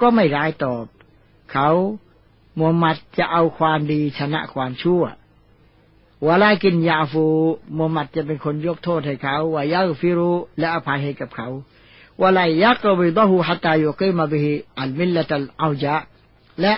[0.00, 0.84] ก็ไม่ร้ายตอบ
[1.52, 1.68] เขา
[2.58, 5.02] มุฮัมมัดจะเอาความดีชนะความชั่ว
[6.26, 7.24] ولكن يعفو
[7.76, 11.48] มุฮัมมัดจะเป็นคนยกโทษให้เขาويغفرและอภัยให้กับเขา
[12.22, 15.96] วลายักรบิดหูฮัตตาโยกิมาบิฮิอัลมิลละตัลเอาจา
[16.60, 16.74] และ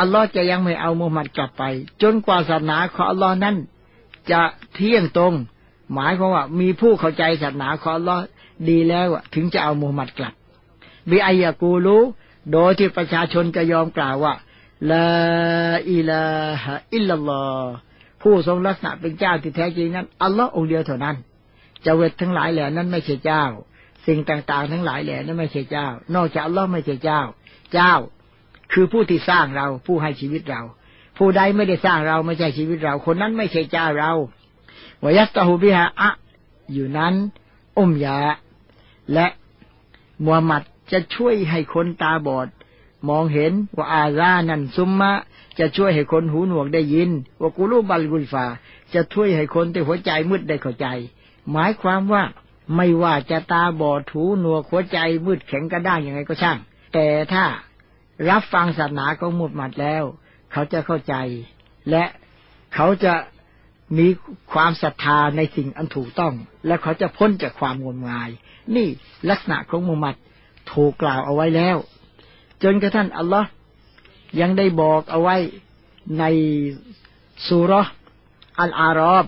[0.00, 1.62] อัลลอฮ์จะยังไม่เอามุฮัมมัดกลับไป
[2.02, 3.56] จนกว่าศาสนาของอัลลอฮ์นั้น
[4.30, 4.42] จะ
[4.74, 5.34] เที่ยงตรง
[5.92, 8.22] หมายความว่ามีผู้เข้าใจศาสนาของอัลลอฮ์
[8.68, 10.34] ดีแล้วถึงจะเอามุฮัมมัดกลับ
[11.10, 12.02] บิอายกูรู้
[12.52, 14.34] โดยที่ประชาชนจะยอมกล่าวว่า
[14.90, 15.08] ลา
[15.90, 16.24] อิลา
[16.62, 17.66] ฮะอิลลัลลอฮ
[18.22, 21.16] ผู้ทรงลักษณะเป็นเจ้าที่แท้จริงนั้นอัลลอฮ์องเดียวเท่านั้น
[21.84, 23.44] จะเวททั้งหลายแหล่นั้นไม่ใช่เจ้า
[24.06, 27.20] สิ่งต่างๆ ทั้งหลายแหล่นั้นไม่ใช่เจ้า นอกจากอัลลอฮ์ไม่ใช่เจ้า
[27.72, 27.92] เจ้า
[28.72, 30.62] คือผู้ที่สร้างเราผู้ให้ชีวิตเรา
[31.18, 34.12] ผู้ใดไม่ได้สร้างเราไม่ใช่ชีวิตเรา คนนั้นไม่ใช่เจ้าเรา
[35.04, 36.10] วยัตตาหูบิฮะอะ
[36.72, 37.14] อยู่นั้น
[37.78, 38.18] อุมยา
[39.12, 39.26] และ
[40.24, 40.62] มูฮัมหมัด
[40.92, 42.48] จะช่วยให้คนตาบอด
[43.08, 45.12] มองเห็นว่าอาซานันซุมมะ
[45.58, 48.44] จะช่วยให้คนหูหนวกได้ยิน ว่ากูรูบัลกุลฟา
[48.94, 50.86] จะช่วยให้คนที่หัวใจมืดได้เข้าใจ
[51.52, 52.22] หมายความว่า
[52.76, 56.58] ไม่ว่าจะตาบอดถูหนวกหัวใจมืดแข็งกระด้างยังไงก็ช่าง
[56.94, 57.44] แต่ถ้า
[58.30, 60.04] รับฟังศาสนาของมุดมัดแล้ว
[60.52, 61.14] เขาจะเข้าใจ
[61.90, 62.04] และ
[62.74, 63.12] เขาจะ
[63.98, 64.06] มี
[64.52, 66.34] ความศรัทธาในสิ่งอันถูกต้อง
[66.66, 68.30] และเขาจะพ้นจากความงมงาย
[68.76, 68.88] นี่
[69.30, 70.16] ลักษณะของมุฮัมมัด
[70.72, 71.76] ถูกกล่าวเอาไว้แล้ว
[72.62, 73.48] จนกระทั่งอัลลอฮ์
[74.40, 75.36] ยังได้บอกเอาไว้
[76.18, 76.24] ใน
[77.46, 77.72] สุร
[78.60, 79.26] อัลอารอบ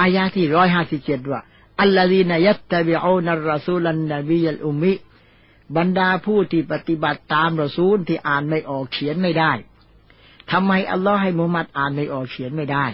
[0.00, 1.40] อายาที่ร้อยห้าสิบเจ็ดว่า
[1.80, 4.94] อัลลอฮีนยัตตะบิอูนัรรสูลันนบียัลอุมิ
[5.76, 9.52] บรรดาผู้ที่ปฏิบัติตามรอซูลที่อ่านไม่ออกเขียนไม่ได้
[10.52, 12.86] ทำไมอัลลอฮ์ให้มุฮัมมัดอ่านไม่ออกเขียนไม่ได้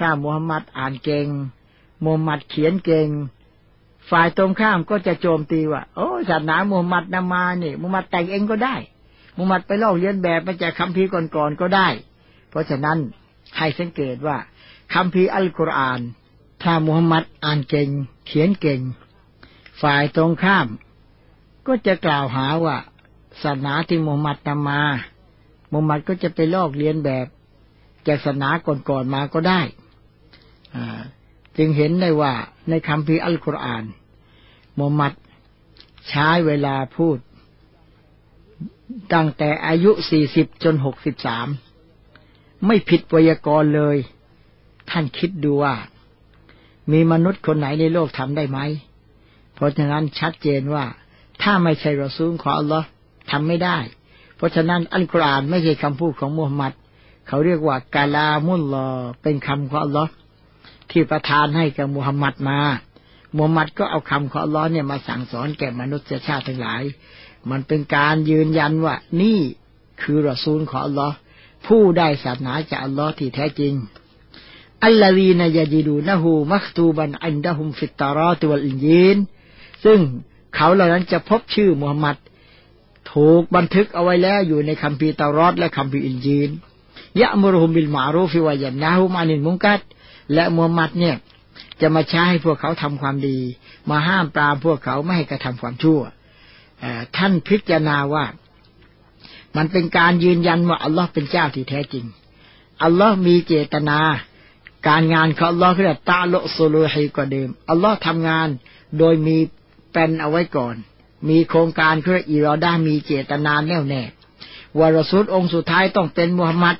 [0.00, 1.26] ถ้ามุฮัมหมัดอ่านเก่ง
[2.02, 3.08] มุฮัมหมัดเขียนเก่ง
[4.10, 8.76] ฝ่ายตรงข้ามก็จะโจมตีว่า โอ้ศาสนามุฮัมหมัดนำมาเนี่ยมุฮัมหมัดแต่งเองก็ได้
[9.36, 11.88] มุฮัมหมัดไปลอกเลียนแบบมาจากคัมภีร์ก่อนๆก็ได้
[12.50, 12.98] เพราะฉะนั้น
[13.56, 14.36] ให้สังเกตว่า
[14.94, 16.00] คัมภีร์อัลกุรอาน
[16.62, 17.88] ถ้ามุฮัมหมัดอ่านเก่ง
[18.26, 18.80] เขียนเก่ง
[19.82, 20.66] ฝ่ายตรงข้าม
[21.66, 22.76] ก็จะกล่าวหาว่า
[23.42, 24.80] ศาสนาที่มุฮัมหมัดนำมา
[25.70, 27.26] มุฮัมหมัดก็จะไปลอกเลียนแบบ
[28.06, 29.60] จากศาสนาก่อนๆมาก็ได้
[31.56, 32.32] จึงเห็นได้ว่า
[32.68, 33.84] ในคำพีอัลกุรอาน
[34.78, 35.12] มุฮัมมัด
[36.08, 37.18] ใช้เวลาพูด
[39.14, 41.48] ตั้งแต่อายุสี่สิบจนหกสิบสาม
[42.66, 43.96] ไม่ผิดวยากรณ์เลย
[44.90, 45.74] ท่านคิดดูว่า
[46.92, 48.58] มีมนุษย์คนไหนในโลกทำได้ไหม
[49.54, 50.84] เพราะฉะนั้นชัดเจนว่า
[51.42, 52.86] ถ้าไม่ใช่รอซูลของอัลลอฮ์
[53.30, 53.78] ทำไม่ได้
[54.36, 56.72] เพราะฉะนั้นอัลกุรอานไม่ใช่คำพูดของมุฮัมมัด
[57.28, 58.86] เขาเรียกว่ากาลามุลลอ
[59.22, 60.10] เป็นคำของอัลลอฮ์
[60.90, 62.58] ที่ประทานให้กับมุฮัมหมัดมา
[63.36, 66.82] มุฮัมหมัดก็เอาคำของอัลอฮ์เนี่ยมาสั่งสอนแก่มนุษยชาติทั้งหลาย
[67.50, 69.38] มันเป็นการยืนยันว่านี่
[70.02, 71.14] คือรอซูลของอัลลอฮ์
[71.66, 73.74] ผู้ได้ศาสนาจากอัลลอฮ์ที่แท้จริง
[74.84, 79.18] อัลลวีนยาจิดูนะฮูมักตูบันอันดะฮุมฟิตตารอตัวอินยีน
[79.84, 79.98] ซึ่ง
[80.54, 82.16] เขาเหล่านั้นจะพบชื่อมุฮัมหมัด
[83.12, 86.50] ถูกบันทึกเอาไว้แล้วอยู่ในคัมภีร์ตารอดและคัมภีร์อินญีล
[87.20, 89.80] يأمرهم بالمعروف وينهاهم عن المنكر
[90.34, 91.16] และมุฮัมมัดเนี่ย
[91.80, 93.38] จะมาใช้ให้พวกเขาทำความดี
[93.90, 96.00] มาห้ามปรามพวกเขาไม่ให้กระทำความชั่ว
[97.16, 98.24] ท่านพิจารณาว่า
[99.56, 102.06] มันเป็นการยืนยันว่าอัลลอฮ์เป็นเจ้าที่แท้จริง
[102.82, 103.98] อัลลอฮ์มีเจตนา
[104.88, 108.48] การงานของอัลลอฮ์คือตาโลโซโลฮีกว่าเดิม อัลลอฮ์ทำงาน
[108.98, 109.36] โดยมี
[109.92, 110.74] เป็นเอาไว้ก่อน
[111.28, 114.02] มีโครงการคือإرادةมีเจตนาแน่วแน่
[114.78, 116.76] ว่ารอซูลองค์สุดท้ายต้องเป็นมุฮัมมัด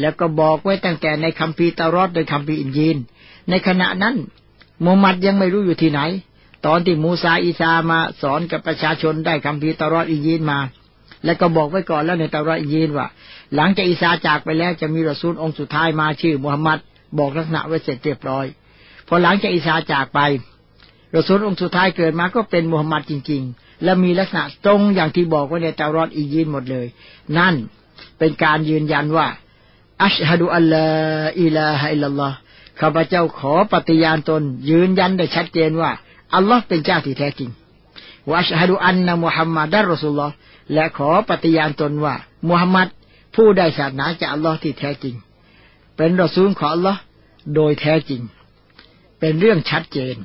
[0.00, 2.98] แล้วก็บอกไว้ตั้งแต่ในคัมภีร์ตารอดโดยคัมภีร์อินญีล
[3.50, 4.14] ในขณะนั้น
[4.84, 6.00] มุฮัมหมัดยังไม่รู้อยู่ที่ไหน
[6.66, 10.58] ตอนที่มูซาอีซามาสอนกับประชาชนได้คัมภีร์ตารอดอินญีลมา
[11.24, 13.06] แล้วก็บอกไว้ก่อนแล้วในตารอดอินญีลว่า
[13.54, 16.78] หลังจากอีซาจากไปแล้วจะมีรอซูลองค์สุดท้ายมาชื่อมุฮัมหมัด
[17.18, 18.46] บอกลักษณะไว้เสร็จเรียบร้อย
[19.08, 20.20] พอหลังจากอีซาจากไป
[21.14, 26.86] รสุลองค์สุดท้ายเกิดมาก็เป็นมุฮัมหมัดจริง ๆ และมีลักษณะตรงอย่างที่บอกไว้ในตารอดอียินหมดเลย
[27.38, 27.54] นั่น
[28.18, 29.26] เป็นการยืนยันว่า
[30.04, 30.84] อัชฮะดุอัลลอ
[31.20, 32.36] ฮ์อิลาฮะอิลลอฮ์
[32.80, 35.90] ข้าพเจ้าขอปฏิญาณตน ยืนยันได้ชัดเจนว่า
[36.34, 37.50] อัลลอฮ์เป็นเจ้าที่แท้จริง
[38.28, 40.34] วะอัชฮะดุอันนะมุฮัมมัดดัรรสุลลอฮ์
[40.72, 42.14] และขอปฏิญาณตนว่า
[42.48, 42.88] มุฮัมมัด
[43.34, 45.14] ผู้ได้ศาสนาจากอัลลอฮ์ที่แท้จริง
[45.96, 47.00] เป็นรอซูลของอัลลอฮ์
[47.54, 48.22] โดยแท้จริง
[49.20, 50.16] เป็นเรื่องชัดเจน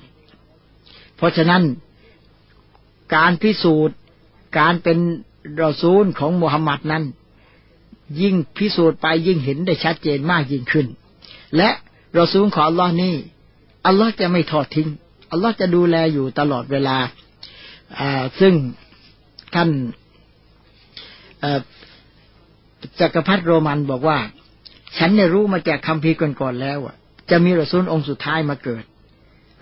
[1.17, 1.63] เพราะฉะนั้น
[3.15, 3.97] การพิสูจน์
[4.59, 4.97] การเป็น
[5.63, 7.03] รอซูลของมุฮัมมัดนั้น
[8.21, 10.87] ยิ่งพิสูจน์ไปยิ่งเห็นได้ชัดเจนมากยิ่งขึ้น
[11.57, 11.69] และ
[12.15, 13.15] เรอซูลขออัลลอฮ์นี่
[13.87, 14.89] อัลลอฮ์จะไม่ทอดทิ้ง
[15.31, 16.97] อัลลอฮ์จะดูแลอยู่ตลอดเวลา
[18.39, 18.53] ซึ่ง
[19.55, 19.69] ท่าน
[22.99, 24.17] จักรพรรดิโรมันบอกว่า
[24.97, 26.95] ฉันเนี่ยรู้มาจากคำพีก่อนๆแล้วอะ
[27.29, 28.83] จะมีรอซูลองค์สุดท้ายมาเกิด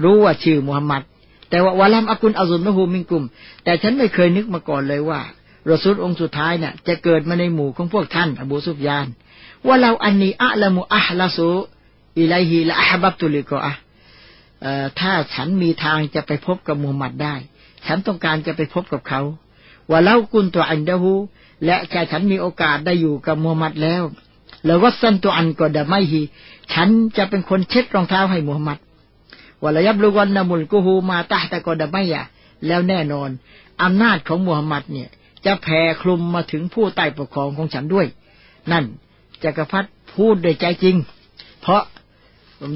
[0.03, 1.01] รู้ว่าชื่อมุฮัมมัด
[1.49, 3.23] แต่ว่าวะลัมอักุลอาซุนมะฮูมิงกุม
[3.63, 5.19] แต่ฉันไม่เคยนึกมาก่อนเลยว่า
[5.69, 9.07] รอซูลองค์สุดท้ายเนี่ยจะเกิดมาในหมู่ของพวกท่าน อบูซุฟยาน
[9.67, 11.49] ว่าเราอันนี้อะละมุอะละซู
[12.19, 13.73] อิไลฮีละอะบับตุลิกอะ
[14.99, 17.35] ถ้าฉันมีทางจะไปพบกับมูฮัมหมัดได้
[17.87, 19.21] ฉันต้องการจะไปพบกับเขา
[19.89, 21.13] ว่าเล่ากุนตัวอันดะฮู
[21.65, 24.03] และแค่ฉันมีโอกาสได้อยู่กับมูฮัมหมัดแล้ว
[24.65, 26.21] แล้ววัสันตัวอันก็ดะไม่ฮี
[26.73, 28.77] ฉันจะเป็นคนเช็ดรองเท้าให้มูฮัมหมัด
[29.63, 32.23] วลายับลูกันนามุลกูฮูมาตาตะกอดะไม่ยะ
[32.67, 33.29] แล้วแน่นอน
[33.83, 35.09] อำนาจของมูฮัมหมัดเนี่ย
[35.45, 38.07] จะแผ่คลุมมาถึงผู้ใต้ปกครองของฉันด้วย
[38.71, 38.85] นั่น
[39.43, 40.95] จักรพรรดิพูดด้วยใจจริง
[41.61, 41.81] เพราะ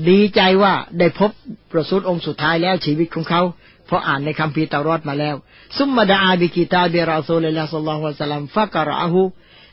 [0.09, 1.31] ดีใจว่าได้พบ
[1.71, 3.41] ประสูตองค์สุดท้ายแล้วชีวิตของเขา
[3.85, 5.35] เพราะอ่านในคัมภีร์ตารอดมาแล้ว
[5.77, 9.21] ซุมมาดาอาบิกิตาเบราโซเลลาสลลอฮุสลัมฟะกะราหู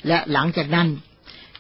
[0.07, 0.89] และหลังจากนั้น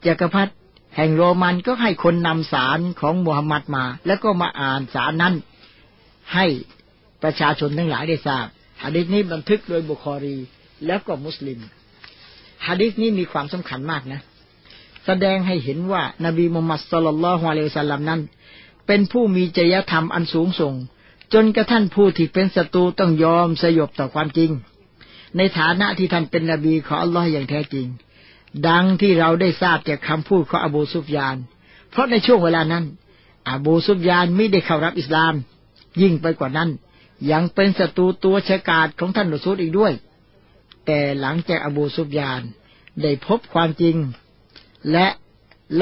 [0.06, 0.52] จักรพรรดิ
[0.96, 5.34] แห่งโรมันก็ให้คนนำสารของมูฮัมหมัดมา แล้วก็มาอ่านสารนั้น
[6.34, 6.46] ให้
[7.22, 8.46] ประชาชนทั้งหลายได้ทราบ
[8.82, 10.36] ฮะดิษนี้บันทึกโดยบุคอรี
[10.86, 11.58] แล้วก็มุสลิม
[12.66, 14.20] ฮะดิษนี้มีความสำคัญมากนะ
[15.06, 18.20] แสดงให้เห็นว่านบีมุฮัมมัดสุลลัลฮุอะลัยฮิสลามนั้น
[18.86, 20.74] เป็นผู้มีจริยธรรมอันสูงส่ง
[21.32, 24.50] จนกระทั่งผู้ที่เป็นศัตรูต้องยอมสยบต่อความจริง
[25.36, 27.86] ในฐานะที่ท่านเป็นนบีของอัลลอฮ์อย่างแท้จริง
[28.68, 31.36] ดังที่เราได้ทราบจากคำพูดของอบูซุฟยาน
[31.90, 32.84] เพราะในช่วงเวลานั้น
[33.50, 35.34] อบูซุฟยานไม่ได้เข้ารับอิสลาม
[36.02, 36.70] ยิ่งไปกว่านั้น
[37.30, 39.92] ยังเป็นศัตรูตัวฉกาจของท่านรอซูลอีกด้วย
[40.86, 42.42] แต่หลังจากอบูซุฟยาน
[43.02, 43.96] ได้พบความจริง
[44.92, 45.06] และ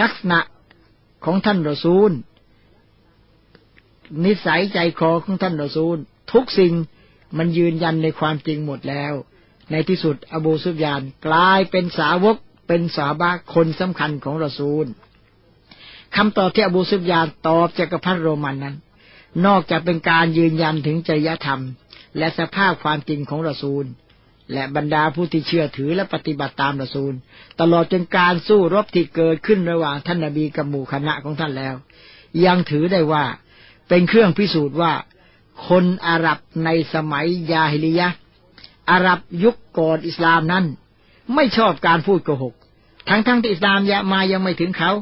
[0.00, 0.40] ลักษณะ
[1.24, 2.10] ของท่านรอซูล
[4.24, 5.96] นิสัยใจคอของท่านรอซูล
[6.32, 6.74] ทุกสิ่ง
[7.38, 9.12] มันยืนยันในความจริงหมดแล้ว
[9.70, 12.36] ในที่สุดอบูซุฟยานกลายเป็นสาวก
[12.68, 14.86] เป็นสาบะคนสำคัญของรอซูล
[16.16, 18.76] คำตอบที่อบูซุบยานตอบจักรพรรดิโรมันนั้น
[19.46, 21.62] นอกจากเป็นการยืนยันถึงจริยธรรม
[22.18, 23.84] และสภาพความจริงของรอซูล
[24.52, 27.14] และบรรดาผู้ที่เชื่อถือและปฏิบัติตามรอซูล
[27.60, 31.74] ตลอดจนการสู้รบที่เกิดขึ้นระหว่างท่านนบีกับหมู่คณะของท่านแล้ว
[32.44, 33.24] ยังถือได้ว่า
[33.88, 34.92] เป็นเครื่องพิสูจน์ว่า
[35.68, 38.08] คนอาหรับในสมัยยาฮิลียะ
[38.90, 40.64] อาหรับยุคก่อนอิสลามนั้น
[41.34, 42.54] ไม่ชอบการพูดโกหก
[43.08, 44.92] ทั้งๆทที่อิสลามยะมายังไม่ถึงเขา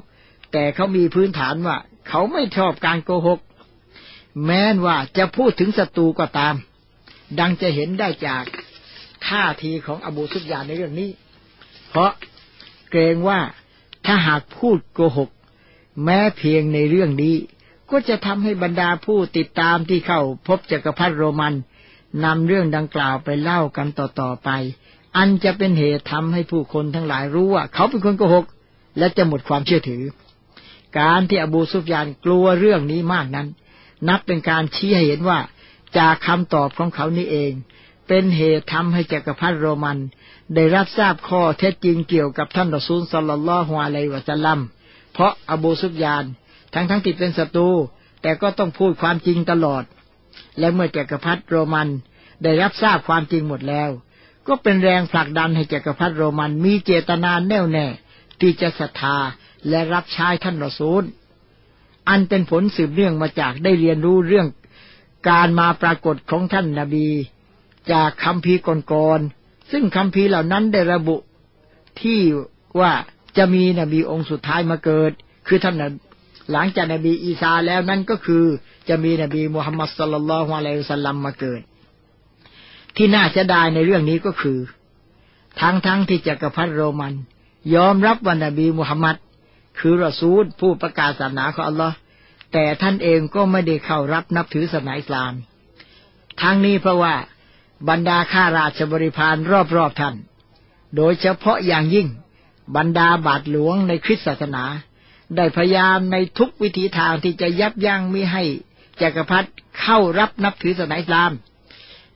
[0.52, 1.76] แต่เขามีพื้นฐานว่า
[2.08, 3.40] เขาไม่ชอบการโกหก
[4.44, 6.54] แม้นว่าจะพูดถึงศัตรูก็ตาม
[7.38, 8.44] ดังจะเห็นได้จาก
[9.28, 11.10] ท่าทีของอบูซุบยานในเรื่องนี้
[11.88, 12.10] เพราะ
[12.90, 13.40] เกรงว่า
[14.06, 15.30] ถ้าหากพูดโกหก
[16.04, 17.36] แม้เพียงในเรื่องนี้
[17.90, 21.54] ก็จะทำให้บรรดาผู้ติดตามที่เข้าพบจักรพรรดิโรมัน
[22.24, 24.50] นำเรื่องดังกล่าวไปเล่ากันต่อๆไป
[25.16, 28.46] อันจะเป็นเหตุทำให้ผู้คนทั้งหลายรู้ว่า เขาเป็นคนโกหก
[28.98, 30.02] และจะหมดความเชื่อถือ
[30.98, 33.48] การที่อบูซุฟยานกลัวเรื่องนี้มากนั้น
[34.08, 35.38] นับเป็นการชี้ให้เห็นว่า
[35.98, 37.52] จากคำตอบของเขานี่เอง
[38.08, 39.98] เป็นเหตุทำให้จักรพรรดิโรมัน
[40.54, 44.60] ได้รับทราบข้อเท็จจริงเกี่ยวกับท่านรอซูลสัลลัลลอฮุอะลัยวะสัลลัม
[45.12, 46.24] เพราะอบูซุฟยาน
[46.74, 47.68] ทั้งทั้งที่เป็นศัตรู
[48.22, 49.84] แต่ก็ต้องพูดความจริงตลอด
[50.58, 51.88] และเมื่อจักรพรรดิโรมัน
[52.42, 53.90] ได้รับทราบความจริงหมดแล้ว
[54.48, 57.86] ก็เป็นแรงผลักดันให้จักรพรรดิโรมันมีเจตนาแน่วแน่
[58.40, 59.16] ที่จะศรัทธา
[59.68, 61.02] และรับใช้ท่านรอซูล
[62.08, 64.46] อันเป็นผลสืบเนื่องมาจากได้เรียนรู้เรื่อง
[65.28, 67.08] การมาปรากฏของท่านนาบี
[67.92, 71.16] จากคำพีก่อนๆซึ่งคำพีเหล่านั้นได้ระบุ
[72.00, 72.18] ที่
[72.80, 72.92] ว่า
[73.38, 75.12] จะมีนบีองค์สุดท้ายมาเกิด
[75.46, 75.74] คือท่าน
[76.52, 78.44] หลังจากนบีอีสาแล้วนั่นก็คือ
[78.88, 81.60] จะมีนบีมุฮัมมัดสลลัลฮวาลัยฮุสัลลัมมาเกิด
[82.96, 84.58] ที่น่าเสียดายในเรื่องนี้ก็คือ
[85.60, 87.14] ทั้งทั้งที่จักรพรรดิโรมัน
[87.74, 89.16] ยอมรับว่านบีมุฮัมมัด
[89.78, 91.96] คือรอซูลผู้ประกาศศาสนาของอัลลอฮ์
[92.52, 95.32] แต่ท่านเองก็ไม่ได้เข้ารับนับถือศาสนาอิสลาม
[96.42, 97.14] ทั้งนี้เพราะว่า
[97.88, 99.36] บรรดาข้าราชบริพาร
[99.76, 100.14] รอบๆท่าน
[100.96, 102.08] โดยเฉพาะอย่างยิ่ง
[102.76, 104.64] บรรดาบาทหลวงในคริสตศาสนา
[105.36, 108.42] ได้พยายามในทุกวิถีทางที่จะยับยั้งมิให้
[109.00, 109.48] จักรพรรดิ
[109.80, 111.32] เข้ารับนับถือศาสนาอิสลาม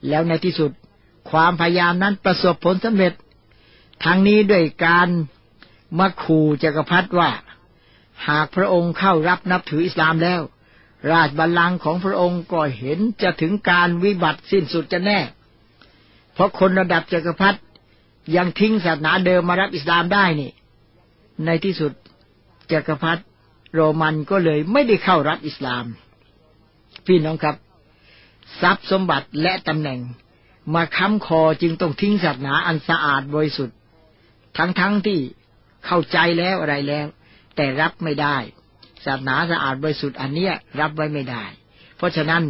[0.08, 0.70] แล้วในที่สุด
[1.30, 3.12] ความพยายามนั้นประสบผลสำเร็จ
[4.04, 5.08] ทั้งนี้ด้วยการ
[5.98, 7.30] มาขู่จักรพรรดิว่า
[8.28, 10.40] หากพระองค์เข้ารับนับถืออิสลามแล้ว
[11.12, 15.18] ราชบัลลังก์ของพระองค์ก็เห็นจะถึงการวิบัติสิ้นสุดจะแน่
[16.42, 17.58] ราะคนระดับจักรพรรดิ
[18.36, 20.50] ยังทิ้งศาสนาเดิมมารับอิสลามได้นี่
[21.46, 21.92] ในที่สุด
[22.72, 23.22] จักรพรรดิ
[23.74, 25.84] โรมันก็เลยไม่ได้เข้ารับอิสลาม
[27.06, 27.56] พี่น้องครับ
[28.60, 30.00] ทรัพย์สมบัติและตำแหน่ง
[30.74, 33.76] มาค้ำคอจึงต้องทิ้งศาสนาอันสะอาดบริสุทธิ์
[34.56, 35.18] ทั้งๆทที่
[35.86, 37.06] เข้าใจแล้วอะไรแล้ว
[37.56, 38.36] แต่รับไม่ได้
[39.04, 41.44] ศาสนาสะอาดบริสุทธิ์อันเนี้ยรับไว้ไม่ได้
[41.96, 42.42] เพราะฉะนั้น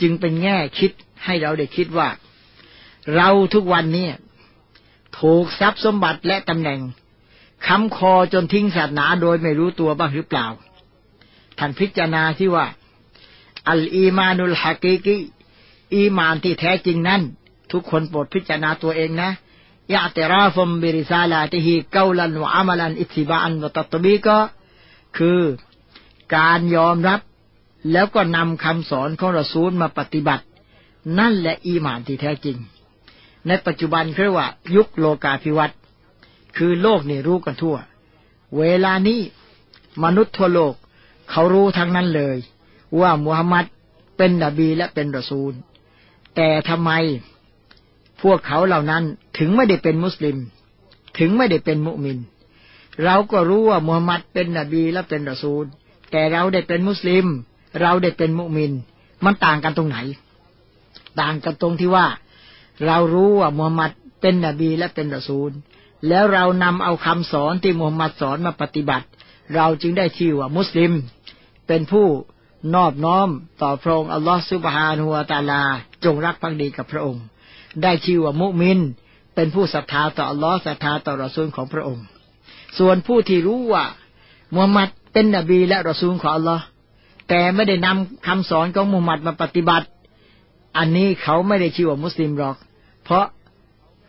[0.00, 0.90] จึงเป็นแง่คิด
[1.24, 2.08] ให้เราได้คิดว่า
[3.16, 4.08] เราทุกวันนี้
[5.20, 6.80] ถูกทรัพย์สมบัติและตำแหน่ง
[7.66, 10.46] ค้ำคอจนทิ้งศาสนาโดยไม่รู้ตัวบ้างหรือเปล่า
[11.58, 12.66] ท่านพิจารณาที่ว่า
[13.68, 15.16] อัลอีมานุลฮะกีกี
[15.94, 17.22] อีมานที่แท้จริงนั้น
[17.72, 19.30] ทุกคนโปรดพิจารณาตัวเองนะ
[19.92, 24.38] ยะติราฟมบิริซาลาติฮีเกาลันวะอามลันอิทิบานวะตัตบีก็
[25.18, 25.40] คือ
[26.36, 27.20] การยอมรับ
[27.92, 30.44] แล้วก็นำคำสอนของรอซูลมาปฏิบัติ
[31.18, 32.56] นั่นแหละอีมานที่แท้จริง
[33.48, 35.78] ในปัจจุบันเรียกว่า ยุคโลกาภิวัตน์
[36.56, 37.76] คือโลกนี่รู้กันทั่ว
[38.58, 39.20] เวลานี้
[40.04, 40.74] มนุษย์ทั่วโลก
[41.30, 42.36] เขารู้ทั้งนั้นเลย
[43.00, 43.64] ว่ามุฮัมหมัด
[44.16, 45.52] เป็นนบีและเป็นรอซูล
[46.36, 46.90] แต่ทำไม
[48.22, 49.02] พวกเขาเหล่านั้น
[49.38, 50.36] ถึงไม่ได้เป็นมุสลิม
[51.18, 52.18] ถึงไม่ได้เป็นมุมิน
[53.04, 55.64] เราก็รู้ว่ามุฮัมหมัดเป็นนบีและเป็นรอซูล
[56.10, 57.26] แต่เราได้เป็นมุสลิม
[57.80, 58.72] เราได้เป็นมุมิน
[59.24, 59.98] มันต่างกันตรงไหน
[61.20, 62.06] ต่างกันตรงที่ว่า
[62.86, 63.90] เรารู้ว่ามูฮัมหมัด
[64.20, 65.50] เป็นนบีและเป็นรอซูล
[66.08, 69.06] แล้วเรานำเอาคำสอนที่มูฮัมหมัดสอนมาปฏิบัติ
[69.54, 70.92] เราจึงได้ชื่อว่ามุสลิม
[71.68, 72.06] เป็นผู้
[72.74, 73.28] นอบน้อม
[73.62, 75.62] ต่อพระองค์อัลลอฮฺซุบฮานัวตาลา
[76.04, 77.24] จงรักภักดีกับพระองค์
[77.82, 78.78] ได้ชื่อว่ามุมิน
[79.34, 82.04] เป็นผู้ศรัทธาต่ออัลลอฮฺศรัทธาต่อรอซูลของพระองค์
[82.78, 83.84] ส่วนผู้ที่รู้ว่า
[84.54, 86.64] มูฮัมหมัดเป็นนบีและรอซูลของอัลลอฮ์
[87.28, 89.86] แต่ไม่ได้นำคำสอนของมูฮัมหมัดมาปฏิบัติ
[90.78, 92.56] อันนี้เขาไม่ได้ชื่อว่ามุสลิมหรอก
[93.10, 93.28] เพราะ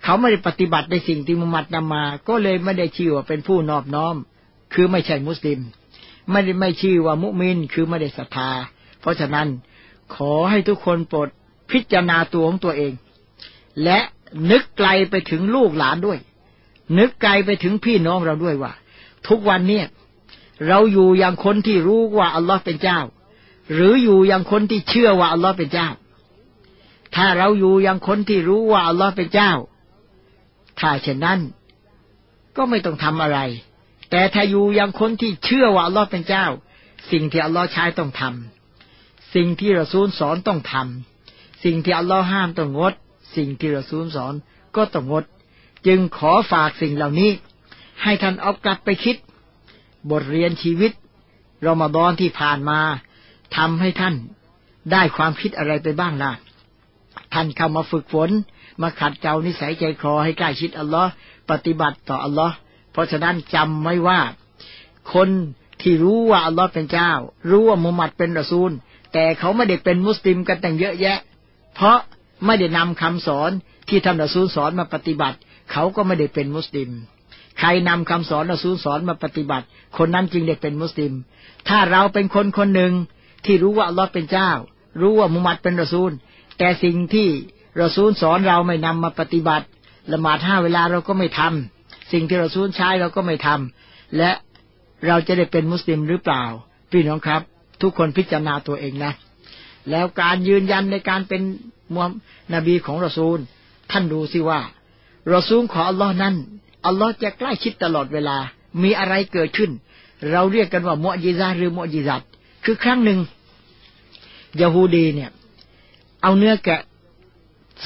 [0.04, 4.16] เขาไม่ได้ปฏิบัติในสิ่งที่มุฮัมมัดนำมา ก็เลยไม่ได้ชื่อว่าเป็นผู้นอบน้อม
[4.74, 5.60] คือไม่ใช่มุสลิม
[6.32, 8.50] ไม่ได้ไม่ชื่อว่ามุมิน คือไม่ได้ศรัทธา
[9.02, 9.48] เพราะฉะนั้น
[10.16, 11.30] ขอให้ทุกคนโปรด
[11.72, 12.94] พิจารณาตัวของตัวเอง
[13.84, 14.00] และ
[14.52, 16.20] นึกไกลไปถึงลูกหลานด้วย
[16.98, 18.74] นึกไกลไปถึงพี่น้องเราด้วยว่า
[19.28, 19.86] ทุกวันเนี่ย
[20.68, 23.00] เราอยู่อย่างคนที่รู้ว่าอัลลอฮ์เป็นเจ้า
[23.74, 25.90] หรืออยู่อย่างคนที่เชื่อว่าอัลลอฮ์เป็นเจ้า
[27.15, 29.52] ถ้าเราอยู่อย่างคนที่รู้ว่าอัลลอฮ์เป็นเจ้า
[30.80, 31.39] ถ้าเช่นนั้น
[32.56, 33.39] ก็ไม่ต้องทำอะไร
[34.10, 36.45] แต่ถ้าอยู่อย่างคนที่เชื่อว่าอัลลอฮ์เป็นเจ้า
[37.12, 42.93] สิ่งที่อัลลอฮ์ใช้ต้องทำสิ่งที่เราซูลสอนต้องทำสิ่งที่อัลลอฮ์ห้ามต้องงด
[43.36, 44.34] สิ่งที่เราซูลสอน
[44.76, 45.24] ก็ต้องงด
[45.88, 47.32] จึงขอฝากสิ่งเหล่านี้
[48.04, 49.15] ให้ท่านเอากลับไปคิด
[50.12, 50.91] บทเรียนชีวิต
[51.63, 52.80] เรามาดอนที่ผ่านมา
[53.58, 54.15] ทำให้ท่าน
[54.91, 56.32] ได้ความคิดอะไรไปบ้างล่ะ
[57.34, 58.30] ท่านเข้ามาฝึกฝน
[58.82, 61.12] มาขัดเกลานิสัยใจคอให้ใกล้ชิดอัลลอฮ์
[61.52, 62.56] ปฏิบัติต่ออัลลอฮ์
[62.91, 64.20] เพราะฉะนั้นจำไว้ว่า
[65.14, 65.30] คน
[65.82, 67.12] ที่รู้ว่าอัลลอฮ์เป็นเจ้า
[67.49, 68.72] รู้ว่ามุฮัมมัดเป็นรอซูล
[69.14, 71.18] แต่เขาไม่ได้เป็นมุสลิมกันแต่งเยอะแยะ
[71.76, 71.97] เพราะ
[72.45, 73.51] ไม่ได้นำคำสอน
[73.89, 75.38] ที่ท่านรอซูลสอนมาปฏิบัติ
[75.72, 76.89] เขาก็ไม่ได้เป็นมุสลิม
[77.60, 79.66] ใครนำคำสอนรอซูลสอนมาปฏิบัติ
[79.97, 81.12] คนนั้นจึงได้เป็นมุสลิม
[81.70, 82.93] ถ้าเราเป็นคนคนหนึ่ง
[83.45, 84.51] ที่รู้ว่าอัลลอฮ์เป็นเจ้า
[85.01, 86.12] รู้ว่ามุฮัมมัดเป็นรอซูล
[86.58, 87.28] แต่สิ่งที่
[87.78, 89.66] เราซูลสอนเราไม่นำมาปฏิบัติ
[90.12, 94.32] ละหมาดห้าเวลาเราก็ไม่ทำสิ่งที่เราซูลใช้เราก็ไม่ทำและ
[95.08, 96.43] เราจะได้เป็นมุสลิมหรือเปล่า
[96.91, 97.41] พี่น้องครับ
[97.82, 99.14] ทุกคนพิจารณาตัวเองนะ
[99.89, 101.41] แล้วการยืนยันในการเป็น
[101.93, 102.14] มุฮัม
[102.54, 103.38] นบีของรอซูล
[103.91, 104.60] ท่านดูสิว่า
[105.34, 106.36] รอซูลของอัลลอฮ์นั้น
[106.86, 108.38] อัลลอฮ์จะใกล้ชิดตลอดเวลา
[108.84, 109.72] มีอะไรเกิดขึ้น
[110.32, 112.22] เราเรียกกันว่ามุอจิซาหรือมุอจิซัต
[112.66, 113.20] คือครั้งหนึ่ง
[114.62, 115.32] ยาฮูดีเนี่ย
[116.22, 116.82] เอาเนื้อแกะ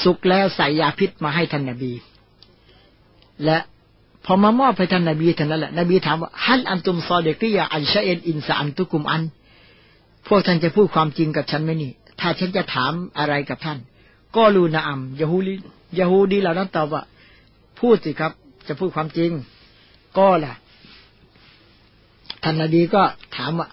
[0.03, 1.91] สุกแล้วใส่ยาพิษมาให้ท่านนบี
[3.45, 3.57] และ
[4.25, 9.23] พอมามอบให้ท่านนบีท่านนั้นแหละนบีถามว่าฮัลอันตุมซอเดกิยาอันชาเอ็นอินสอันตุกุมอัน
[10.27, 13.77] พวกท่านจะพูดความจริงกับฉันไหมนี่ ถ้าฉันจะถามอะไรกับท่าน
[14.35, 15.53] ก็รูนาอัมยาฮูลี
[15.99, 17.01] ยาฮูดีเหล่านั้นตอบว่า
[17.79, 18.31] พูดสิครับ
[18.67, 19.31] จะพูดความจริง
[20.17, 20.53] ก็ล่ะ
[22.43, 23.03] ท่านนบีก็
[23.35, 23.67] ถามว่า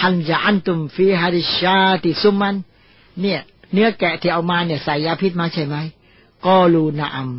[0.00, 2.54] ฮันจะอันตุมฟีฮาริชาติซุมัน
[3.20, 3.40] เนี่ย
[3.72, 5.76] เนื้อแกะที่เอามาเนี่ยใส่ยาพิษมาใช่ไหม
[6.46, 7.30] ก็รูนาอัม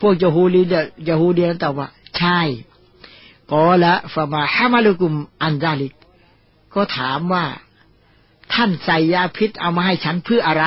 [0.00, 0.74] พวกยฮูลีเด
[1.08, 2.40] ยาฮูเดีนั้นตอบว่า ใช่
[3.50, 5.12] ก็ละฟามาฮามาลุกุม
[5.42, 5.94] อันซาลิก
[6.74, 7.44] ก็ถามว่า
[8.52, 10.64] ท่านใส่ยาพิษเอามาให้ฉันเพื่ออะไร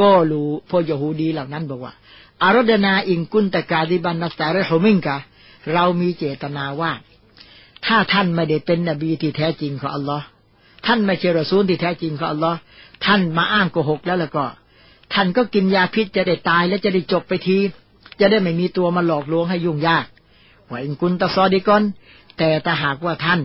[0.00, 1.92] ก็รู้พวกยฮูดีเหล่านั้นบอกว่า
[2.42, 5.16] อารดนาอิงกุนตะกาดิบันนัสตาเรโฮมิงกะ
[5.72, 6.92] เรามีเจตนาว่า
[7.86, 10.26] ถ้าท่านไม่ได้เป็นนบีที่แท้จริงของอัลลอฮ์
[10.86, 12.58] ท่านไม่ใช่รอซูลที่แท้จริงของอัลลอฮ์
[13.04, 14.44] ท่านมาอ้างโกหกแล้วแล้วก็
[15.14, 17.58] ท่านก็กินยาพิษจะได้ตายและจะได้จบไปที
[18.20, 20.04] จะได้ไม่มีตัวมาหลอกลวงให้ยุ่งยาก
[20.70, 21.82] ว่าอิงกุนตะซอดีกอน
[22.38, 23.40] แต่ถ้าหากว่าท่าน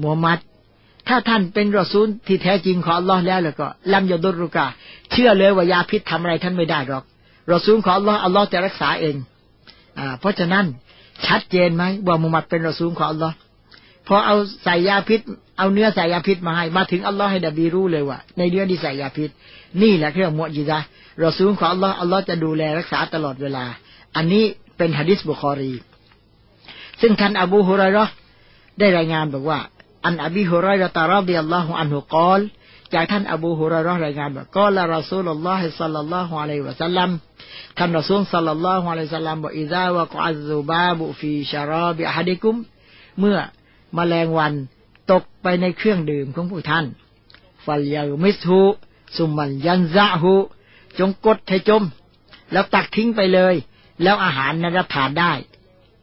[0.00, 0.38] มูฮัมมัด
[1.08, 4.66] ถ้าท่านเป็นรอซูลที่แท้จริงของอัลลอฮ์แล้วแล้วก็ลัมยดุรุกา
[5.12, 7.04] เชื่อเลยว่ายาพิษทำอะไรท่านไม่ได้หรอก
[7.52, 9.16] รอซูลของอัลลอฮ์อัลลอฮ์จะรักษาเอง
[9.98, 10.64] อ่าเพราะฉะนั้น
[11.26, 13.34] ชัดเจนไหมว่ามุฮัมมัดเป็นรอซูลของอัลลอฮ์
[14.06, 15.20] พอเอาใส่ยาพิษ
[15.58, 19.30] เอาเนื้อใส่ยาพิษมาให้ มาถึงอัลลอฮ์ให้ดบีรู้เลยว่า ในเนื้อที่ใส่ยาพิษ
[19.82, 20.78] นี่แหละเครื่องมุจิซะ
[21.24, 23.64] รอซูลของอัลลอฮ์อัลลอฮ์จะดูแลรักษาตลอดเวลา
[24.16, 24.44] อันนี้
[24.76, 25.72] เป็นฮะดิษบุคอรี
[27.00, 28.04] ซึ่งท่านอบูฮุไรรอ
[28.78, 29.60] ได้รายงานบอกว่า
[30.06, 32.40] عن أبي هريرة رضي الله عنه قال
[32.94, 37.10] จากท่านอบูฮุไรรอรายงานบอกقال رسول الله صلى الله عليه وسلم
[37.78, 42.54] ท่านรอซูลصلى الله عليه وسلمบอกإذا وقع الذباب في شراب أحدكم
[43.20, 44.54] เมื่อแมลงวัน
[45.10, 46.84] ตกไปในเครื่องดื่มของพวกท่าน
[47.64, 50.34] فليغمسه ثم لينزعه
[50.98, 51.82] จงกดให้จม
[52.52, 53.54] แล้วตักทิ้งไปเลย
[54.02, 55.32] แล้วอาหารนั้นรับทานได้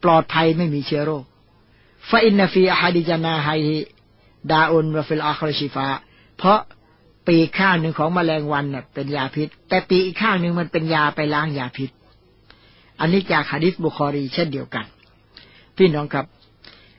[0.04, 1.24] ปลอดภัยไม่มีเชื้อโรค
[2.10, 5.86] فإن في أحد جناحيه داء وفي الآخر شفاء
[6.38, 6.58] เพราะ
[7.26, 11.90] ปีกข้างหนึ่งของแมลงวันเนี่ยเป็นยาพิษ แต่ปีกอีกข้างหนึ่งมันเป็นยาไปล้างยาพิษ
[13.00, 14.84] อันนี้จากฮะดิษบุคอรีเช่นเดียวกัน
[15.76, 16.26] พี่น้องครับ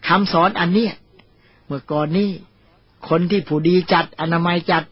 [0.07, 0.93] คำสอนอันเนี้ย
[1.65, 2.29] เมื่อก่อนนี้
[3.09, 4.83] คนที่ผู้ดีจัดอนามัยจัด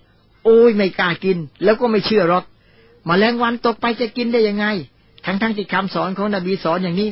[0.44, 2.44] โอ้ยไม่กล้ากิน แล้วก็ไม่เชื่อหรอก
[3.08, 4.66] มแมลงวันตกไปจะกินได้ยังไง
[5.26, 7.10] ทั้งทั้งที่คำสอนของนบีสอนอย่างนี้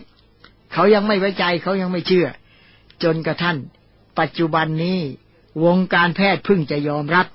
[0.74, 2.28] เขายังไม่ไว้ใจเขายังไม่เชื่อ
[3.03, 3.57] จนกระทั่ง
[4.20, 4.99] ปัจจุบันนี้
[5.66, 7.26] วงการแพทย์พึ่งจะยอมรับ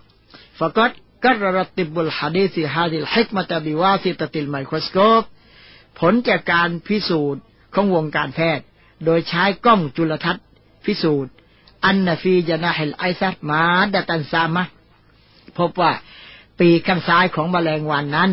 [0.58, 0.90] ฟกัด
[1.24, 5.22] กัรรติบุลฮะดีซิฮาดิลฮิกมะตบิวาซิตติลไมโครสโคป
[5.98, 7.42] ผลจากการพิสูจน์
[7.74, 8.64] ของวงการแพทย์
[9.04, 10.44] โดยใช้กล้องจุลทรรศน์
[10.84, 11.32] พิสูจน์
[11.86, 14.64] أن في جناح الأيسر مادة سامة
[15.58, 15.92] พบว่า
[16.58, 18.30] ปีกข้างซ้ายของแมลงวันนั้น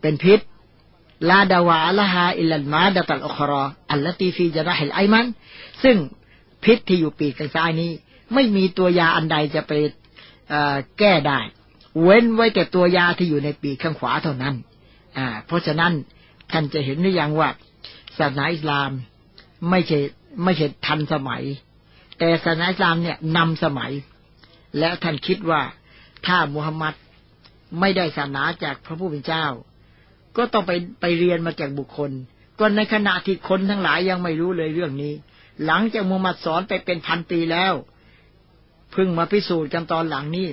[0.00, 0.40] เป็นพิษ
[1.28, 5.26] لا دواء لها إلا المادة الأخرى التي في جناح الأيمن
[5.82, 5.96] ซึ่ง
[6.64, 7.90] พิษที่อยู่ปีกข้างซ้ายนี้
[8.34, 9.72] ไม่มีตัวยาอันใดจะไป
[10.98, 11.40] แก้ได้
[12.02, 14.54] เว้นไว้แต่ตัวยาที่อยู่ในปีกข้างขวาเท่านั้น
[15.16, 15.92] อ่า เพราะฉะนั้น
[16.52, 17.48] ท่านจะเห็นหรือยังว่า
[18.18, 18.90] ศาสนาอิสลาม
[19.70, 19.98] ไม่ใช่
[20.44, 21.42] ไม่ใช่ทันสมัย
[22.18, 23.92] แต่ศาสนาอิสลามเนี่ยนำสมัย
[24.78, 25.62] และท่านคิดว่า
[26.26, 26.94] ถ้ามุฮัมมัด
[27.80, 29.46] ไม่ได้ศาสนาจากพระผู้เป็นเจ้า
[30.36, 32.10] ก็ต้องไปไปเรียนมาจากบุคคล
[32.58, 35.14] ก็ในขณะที่คนทั้งหลายยังไม่รู้เลยเรื่องนี้
[35.64, 37.74] หลังจากมุฮัมมัดสอนไปเป็นพันปีแล้ว
[38.92, 40.48] เพิ่งมาพิสูจน์กันตอนหลังนี้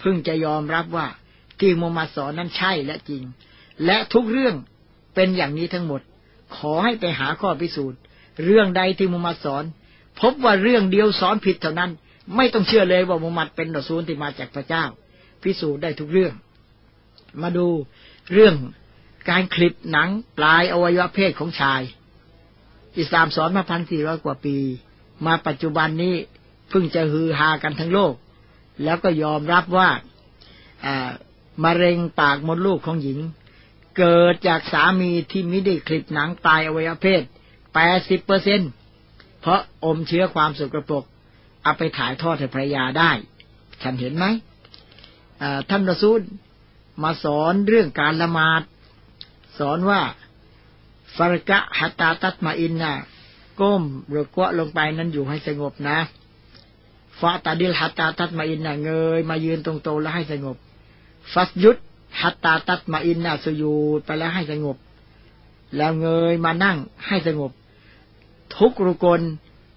[0.00, 1.06] เพิ่งจะยอมรับว่า
[1.60, 3.22] ที่มุฮัมมัดสอนนั้นใช่และจริง
[3.84, 4.54] และทุกเรื่อง
[5.14, 6.00] เป็นอย่างนี้ทั้งหมด
[6.56, 7.98] ขอให้ไปหาข้อพิสูจน์
[8.44, 9.64] เรื่องใดที่มุฮัมมัดสอน
[10.20, 11.90] พบว่าเรื่องเดียวสอนผิดเท่านั้น
[12.36, 14.84] ไม่ต้องเชื่อเลยว่ามุฮัมมัดเป็นรอซูลที่มาจากพระเจ้า
[15.42, 16.34] พิสูจน์ได้ทุกเรื่อง
[17.42, 17.66] มาดู
[18.32, 18.54] เรื่อง
[19.30, 20.08] การคลิปหนัง
[20.38, 21.82] ปลายอวัยวะเพศของชาย
[22.98, 24.56] อิสลามสอนมาพันสี่ร้อยกว่าปี
[25.26, 26.14] มาปัจจุบันนี้
[26.70, 28.14] เพิ่งจะฮือฮากันทั้งโลก
[28.84, 29.88] แล้วก็ยอมรับว่า
[31.64, 33.18] มะเร็งปากมดลูกของหญิง
[33.98, 37.22] เกิดจากสามีที่ไม่ได้คลิปหนังตายอวัยวะเพศ
[37.74, 38.70] แปดสิบเปอร์เซ็นต์
[39.42, 41.04] เพราะอมเชื้อความสกรปรก
[41.62, 43.10] เอาไปถ่ายทอดให้ภรยาได้
[43.82, 44.24] ฉันเห็นไหม
[45.70, 46.20] ท่านรอซูล
[47.02, 48.62] มาสอนเรื่องการละหมาด
[49.58, 50.00] สอนว่า
[51.16, 52.92] ฟารกะฮัตตาตัตมาอินนะ
[53.60, 55.98] ก้มหรือกวะลงไปนั้นอยู่ให้สงบนะ
[57.20, 60.56] ฟาตาดิลฮัตตาตัตมาอินนะเงยมายืนตรงๆแล้วให้สงบ
[61.32, 61.76] ฟัสยุด
[62.20, 64.76] ฮัตตาตัตมาอินนะสยูดไปแล้วให้สงบ
[65.76, 66.76] แล้วเงยมานั่ง
[67.06, 67.50] ให้สงบ
[68.58, 69.20] ทุกรุกล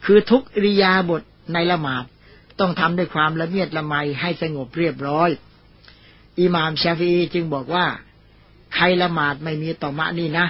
[0.05, 1.21] คือทุกอริยาบท
[1.53, 2.03] ในละหมาด
[2.59, 5.29] ต้องทำด้วยความละเมียดละไมให้สงบเรียบร้อย
[6.39, 7.85] อิหม่ามชาฟีจึงบอกว่า
[8.75, 10.47] ใครละหมาดไม่มีต่อมะนี่นะ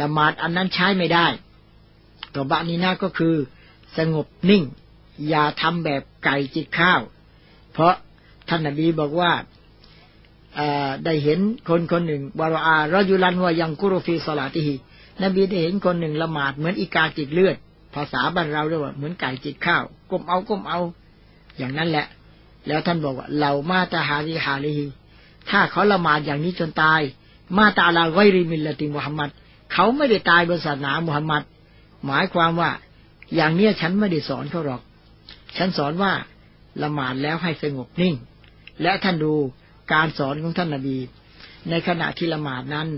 [0.00, 1.26] ละหมาดอันนั้นใช้ไม่ได้
[2.34, 3.34] ต่อบะนี้นะก็คือ
[3.98, 4.62] สงบนิ่ง
[5.28, 7.00] อย่าทำแบบไก่จิกข้าว
[7.72, 7.94] เพราะ
[8.48, 9.32] ท่านนบีบอกว่า
[11.04, 11.38] ได้เห็น
[11.68, 14.74] คนคนหนึ่งวารอารยุลันวายังกุรฟีสลาติฮี
[15.22, 17.56] นบีได้เห็นคนหนึ่งละหมาดเหมือนอีกาจิกเลือด
[17.94, 20.80] ภาษาบ้านเราเรียกว่าเหมือนไก่จิกข้าวก้มเอาก้มเอา
[21.58, 22.06] อย่างนั้นแหละ
[22.66, 24.86] แล้วท่านบอกว่าเหล่ามาตาฮาริฮาลีฮี
[25.50, 27.00] ถ้าเขาละหมาดอย่างนี้จนตาย
[27.56, 29.30] มาตาลาไวริมิลลติมุฮัมมัด
[29.72, 31.42] เขาไม่ได้ตายบนศาสนามุฮัมมัด
[32.06, 32.70] หมายความว่า
[33.34, 34.82] อย่างเนี้ยฉันไม่ได้สอนเขาหรอก
[35.56, 36.12] ฉันสอนว่า
[36.82, 38.14] ละหมาดแล้วให้สงบนิ่ง
[38.82, 39.32] และท่านดู
[39.92, 40.98] การสอนของท่านนาบี
[41.70, 42.88] ในขณะที่ละหมาดนั้น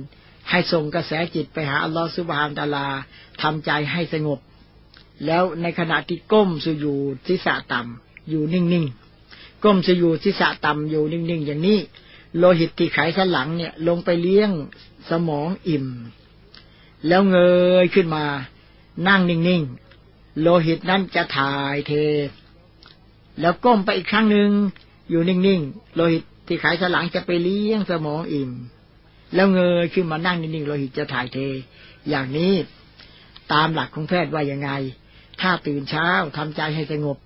[0.50, 2.86] ให้ส่งกระแสจิตไปหาอัลลอฮฺสุบฮานตาลา
[3.42, 4.38] ทำใจให้สงบ
[5.26, 6.94] แล้วในขณะที่ก้มสุยู
[7.26, 11.80] ทิศต่ำอยู่นิ่งๆ ก้มสุยูทิศต่ำอยู่นิ่งๆ อย่างนี้
[12.38, 14.50] โลหิตที่ไขสันหลังเนี่ย ลงไปเลี้ยง
[15.10, 15.86] สมองอิ่ม
[17.06, 17.38] แล้วเง
[17.82, 18.24] ยขึ้นมา
[19.08, 21.92] นั่งนิ่งๆ โลหิตนั้นจะถ่ายเท
[23.40, 24.50] แล้วก้มไปอีกครั้งหนึ่ง
[25.10, 28.50] อยู่นิ่งๆ โลหิตที่ไขสันหลังจะไปเลี้ยงสมองอิ่ม
[29.34, 31.38] แล้วเงยขึ้นมานั่งนิ่งๆโลหิตจะถ่ายเท
[32.08, 32.52] อย่างนี้
[33.52, 34.70] ตามหลักของแพทย์ว่ายังไง
[35.40, 37.16] ถ้าตื่นเช้าทำใจให้สงบ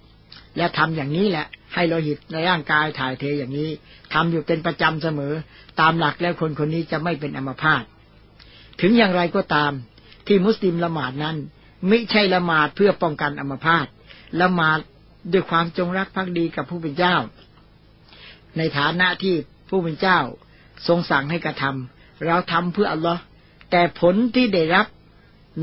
[0.57, 3.71] และทำอย่างนี้แหละ ให้โลหิตในร่างกายถ่ายเทอย่างนี้
[4.15, 5.35] ทำอยู่เป็นประจำเสมอ
[5.81, 7.83] ตามหลักแล้วคนคนนี้จะไม่เป็นอัมพาต
[8.81, 9.73] ถึงอย่างไรก็ตาม
[10.27, 11.37] ที่มุสลิมละหมาดนั้น
[11.89, 13.87] ไม่ใช่ละหมาดเพื่อป้องกันอัมพาต
[14.41, 14.79] ละหมาด
[15.33, 17.17] ด้วยความจงรักภักดีกับผู้เป็นเจ้า
[18.59, 19.35] ในฐานะที่
[19.69, 20.21] ผู้เป็นเจ้า
[20.89, 23.21] ทรงสั่งให้กระทำเราทำเพื่ออัลลอฮ์
[23.71, 24.87] แต่ผลที่ได้รับ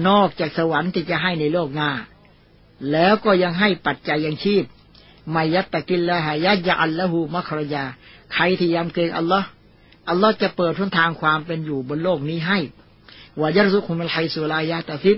[0.07, 1.91] นอกจากสวรรค์ที่จะให้ในโลกหน้า
[2.91, 4.63] แล้วก็ยังให้ปัจจัยยังชีพ
[5.33, 7.83] มายัตตะกินละหายะยะอัลละหูมัครยา
[8.33, 9.47] ใครที่ยำเกรงอัลลอฮ์
[10.09, 12.59] อัลลอฮ์จะเปิดทุนทางความเป็นอยู่บนโลกนี้ให้
[13.39, 15.17] วายรสุขุมลไฮสุลายาตาฟิด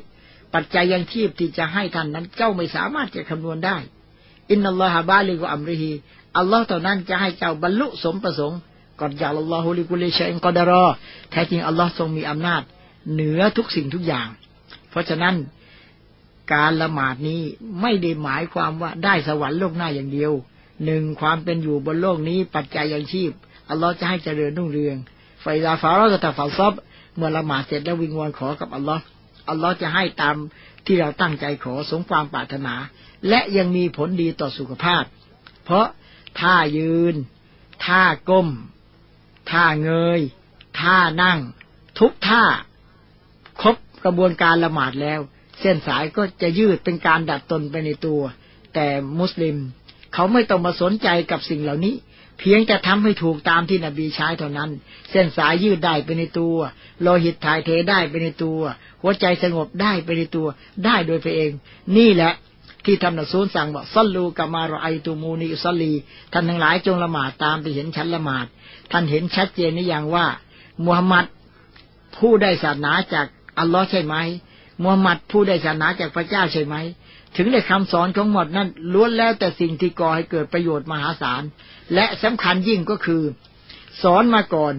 [0.54, 3.78] ปัจจัยยังชีพที่จะให้ท่านนั้นเจ้าไม่สามารถจะคำนวณได้
[4.52, 5.92] อินนัลลอฮะบาลิกอัมริฮี
[6.38, 8.60] อัลลอฮ์เท่านั้นจะให้เจ้าบรรลุสมประสงค์
[9.02, 10.86] قد جعل الله لكل شيء قدرا
[11.32, 12.62] แท้จริงอัลลอฮ์ทรงมีอำนาจ
[13.14, 14.28] เหนือทุกสิ่งทุกอย่าง
[14.90, 15.36] เพราะฉะนั้น
[16.54, 17.42] การละหมาดนี้
[17.82, 20.32] ไม่ได้หมายความว่าได้สวรรค์โลกหน้าอย่างเดียว
[20.86, 23.32] หนึ่งความเป็นอยู่บนโลกนี้ปัจจัยยังชีพ
[23.70, 24.96] อัลลอฮ์จะให้เจริญรุ่งเรือง
[25.42, 26.74] فإذا فرغت فانصب
[27.16, 29.04] เมื่อละหมาดเสร็จแล้ววิงวอนขอกับอัลลอฮ์
[29.50, 30.36] อัลลอฮ์จะให้ตาม
[30.86, 32.74] ที่เราตั้งใจขอสมความปรารถนา
[33.30, 35.04] และยังมีผลดีต่อสุขภาพ
[35.64, 35.88] เพราะ
[36.40, 37.16] ท่ายืน
[37.86, 38.48] ท่าก้ม
[39.50, 40.22] ท่าเงย
[40.80, 41.40] ท่านั่ง
[42.00, 42.44] ทุกท่า
[43.62, 43.76] ครบ
[44.06, 45.20] กระบวนการละหมาดแล้ว
[45.60, 48.22] เส้นสายก็จะยืดเป็นการดัดตนไปในตัว
[48.74, 48.88] แต่
[49.20, 49.58] มุสลิม
[50.14, 51.96] เขาไม่ต้องมาสนใจกับสิ่งเหล่านี้
[52.40, 54.70] เพียงจะทำให้ถูกตามที่นบีใช้เท่านั้น
[55.12, 56.56] เส้นสายยืดได้ไปในตัว
[57.02, 58.60] โลหิตถ่ายเทได้ไปในตัว
[59.02, 60.48] หัวใจสงบได้ไปในตัว
[60.86, 61.52] ได้โดยไปเอง
[61.98, 62.34] นี่แหละ
[62.86, 65.94] ที่ท่านนสูลสั่งบอกซัลลูกามารอไอตูมูนีอุสลี
[66.34, 68.46] ท่านทั้งหลายจงละหมาดตามไปเห็นชั้นละหมาด
[68.92, 70.26] ท่านเห็นชัดเจนนี่อย่างว่า
[70.86, 71.26] มุฮัมหมัด
[72.18, 73.28] ผู้ได้ศาสนาจาก
[73.60, 74.16] อัลลอฮ์ใช่ไหม
[74.82, 76.76] มุฮัมหมัดผู้ได้ศาสนาจากพระเจ้าใช่ไหม
[77.38, 81.42] ถึงในคำสอนของหมดนั้นล้วนแล้วแต่สิ่งที่ก่อให้เกิดประโยชน์มหาศาล
[81.94, 83.24] และสำคัญยิ่งก็คือ
[84.04, 84.74] สอนมาก่อน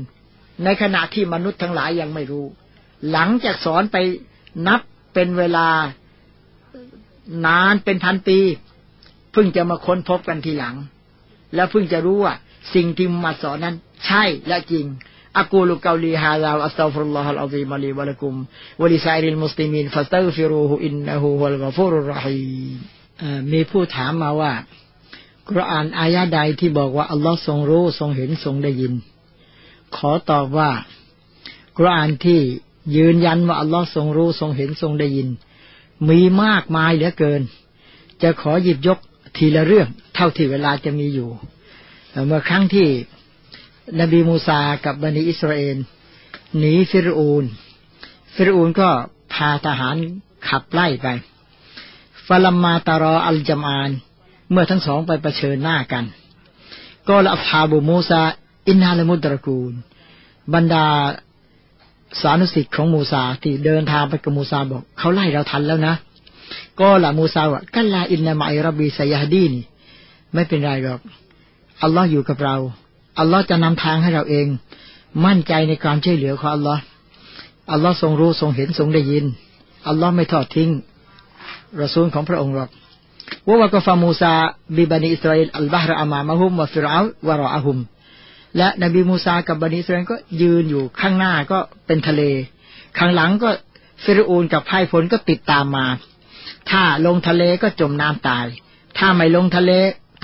[0.64, 2.46] ในขณะที่มนุษย์ทั้งหลายยังไม่รู้
[3.10, 3.96] หลังจากสอนไป
[4.66, 4.80] นับ
[5.14, 5.68] เป็นเวลา
[7.46, 8.38] นานเป็นพันปี
[9.32, 10.76] เพิ่งจะมาค้นพบกันทีหลัง
[11.54, 12.34] แล้วเพิ่งจะรู้ว่า
[12.74, 13.76] สิ่งที่มาสอนนั้น
[14.06, 14.86] ใช่และจริง
[15.38, 18.34] أقول قولي هذا أستغفر الله العظيم لي ولكم
[18.82, 22.40] ولسائر المسلمين فاستغفروه إنه هو الغفور الرحيم
[23.52, 24.52] มีผู้ถามมาว่า
[25.48, 28.92] กุรอานอายะใดที่บอกว่าอัลลอฮ์ทรงรู้ทรงเห็นทรงได้ยิน
[29.96, 30.70] ขอตอบว่า
[31.76, 32.40] กุรอานที่
[32.96, 35.28] ยืนยันว่าอัลลอฮ์ทรงรู้ทรงเห็นทรงได้ยิน
[36.08, 37.42] มีมากมายเหลือเกิน
[38.22, 38.98] จะขอหยิบยก
[39.36, 41.30] ทีละเรื่องเท่าที่เวลาจะมีอยู่
[42.26, 42.88] เมื่อครั้งที่
[44.00, 45.76] นบีมูซากับบันิอิสราเอล
[46.58, 47.44] หนีฟิรูน
[48.34, 48.88] ฟิรูนก็
[49.32, 49.96] พาทหาร
[50.48, 51.06] ขับไล่ไป
[52.26, 53.90] ฟาลัมมาตารออัลจามาน
[54.50, 56.04] เมื่อทั้งสองไปประชิญหน้ากัน
[57.08, 58.22] ก็ละพาบูมูซา
[58.68, 59.72] อินนาลมุตรกูล
[60.54, 60.86] บรรดา
[62.20, 65.94] สานุสิทธิ์ของมูซาที่เดินทางไปกับมูซาบอกเขาไล่เราทันแล้วนะ
[66.80, 69.64] ก็ละมูซาว่ากัลลาอินนามาอิรบีสยาดีนี่
[70.34, 71.00] ไม่เป็นไรหรอก
[71.82, 72.56] อัลลอฮ์อยู่กับเรา
[73.18, 74.46] อัลลอฮ์จะนำทางให้เราเอง
[75.26, 76.82] มั่นใจในการช่วยเหลือของอัลลอฮ์
[77.72, 79.24] อัลลอฮ์ทรงรู้ทรงเห็นทรงได้ยิน
[79.88, 80.70] อัลลอฮ์ไม่ทอดทิ้ง
[81.82, 82.70] รอซูลของพระองค์หรอก
[83.46, 87.78] ووقف موسى ببني إسرائيل البحر أمامهم وفرعون وراءهم
[88.56, 92.22] และนบีมูซากับบันิอิสราเอลก็ยืนอยู่ข้างหน้าก็เป็นทะเล
[92.98, 93.50] ข้างหลังก็
[94.04, 95.86] ฟิรูนกับไพร่พลก็ติดตามมา
[96.70, 98.46] ถ้าลงทะเลก็จมน้ำตาย
[98.98, 99.70] ถ้าไม่ลงทะเล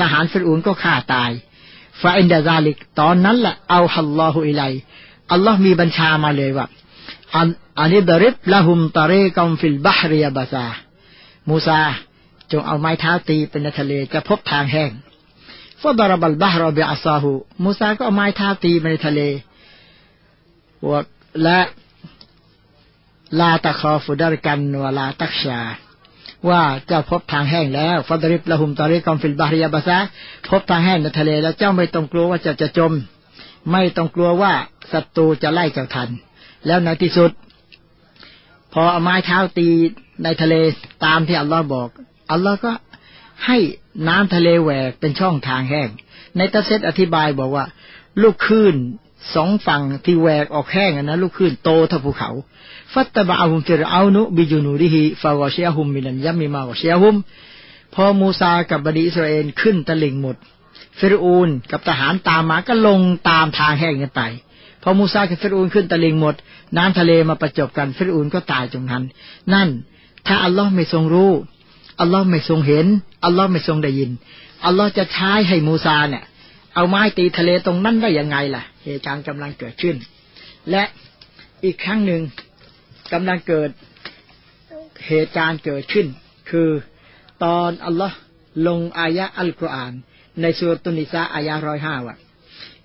[0.01, 1.30] ทหารฟิรูนก็ฆ่าตาย
[2.03, 4.62] فعند ذلك ตอนนั้นแหละأوحى الله إليه
[5.32, 6.66] อัลลอฮ์มีบัญชามาเลยว่า
[7.35, 10.66] أن اضرب لهم طريقا في البحر يبسا
[11.49, 11.80] มูซา
[12.51, 14.90] จงเอาไม้เท้าตีเป็นในทะเลจะพบทางแห้ง
[15.81, 17.31] فضرب البحر بعصاه
[17.64, 19.20] มูซาก็เอาไม้เท้าตีไปในทะเล
[20.89, 25.61] ولا تخاف دركا ولا تخشى
[26.49, 29.99] ว่าเจ้าพบทางแห้งแล้วفاضرب لهم طريقا في البحر يبسا
[30.49, 32.93] พบทางแห้งในทะเลแล้วเจ้าไม่ต้องกลัวว่าจะจะจม
[33.72, 34.53] ไม่ต้องกลัวว่า
[34.93, 36.09] ศัตรูจะไล่เจ้าทัน
[36.66, 37.30] แล้วในที่สุด
[38.72, 39.68] พอเอาไม้เท้าตี
[40.24, 40.55] ในทะเล
[41.05, 41.89] ตามที่อัลลอฮ์บอก
[42.30, 42.72] อัลลอฮ์ก็
[43.47, 43.59] ให้
[44.09, 45.89] น้ำทะเลแหวกเป็นช่องทางแห้ง
[46.36, 47.64] ในตัเซตอธิบายบอกว่า
[48.22, 48.76] ลูกคลื่น
[49.34, 52.30] สองฝั่งที่แหวกออกแห้งนะลูกคลื่นโตเท่าภูเขา
[52.95, 57.14] ฟัตตบะอาหุมฟิรเอานุบิจูนูริฮิฟาวเชียฮุมมินันยัมมิมาวเชียฮุม
[57.95, 60.36] พอมูซากับบดีอิสราเอลขึ้นตะลิงหมด
[60.99, 64.22] ฟิรูนกับทหารตามมาก็ลงตามทางแห้งกันไป
[64.82, 66.34] พอมูซากับฟิรูนขึ้นตะลิงหมด
[66.76, 69.05] น้ำทะเลมาประจบกันฟิรูนก็ตายตรงนั้น
[69.55, 69.68] นั่น
[70.26, 71.32] ถ้าอัลลอฮ์ไม่ทรงรู้
[72.01, 72.86] อัลลอฮ์ไม่ทรงเห็น
[73.24, 74.11] อัลลอฮ์ไม่ทรงได้ยิน
[74.66, 76.24] อัลลอฮ์จะใช้ให้มูซาเนี่ย
[76.74, 79.97] เอาไม้ตีทะเลตรงนั้นได้ยังไงล่ะเหตุการณ์กำลังเกิดขึ้น
[80.70, 80.82] และ
[81.64, 82.22] อีกครั้งหนึ่ง
[83.13, 83.71] กำลังเกิด
[85.07, 86.07] เหตุการณ์เกิดขึ้น
[86.51, 86.71] คือ
[87.45, 88.17] ตอนอัลลอฮ์
[88.67, 89.93] ลงอายะอัลกุรอาน
[90.41, 92.17] ในสุรตุนิสาอายะร้อยห้าว่า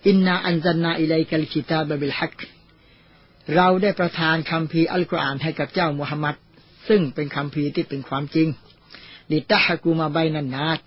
[0.08, 2.38] อินนาอันจันนาอิเลกัลคิตาบบิลฮัก
[3.56, 6.36] เราได้ประทานคำพีอัลกุรอานให้กับเจ้ามุฮัมมัด
[6.88, 8.48] ซึ่งเป็นคำพีที่เป็นความจริง
[9.32, 10.80] ลิตะฮกูมาใบนันนาต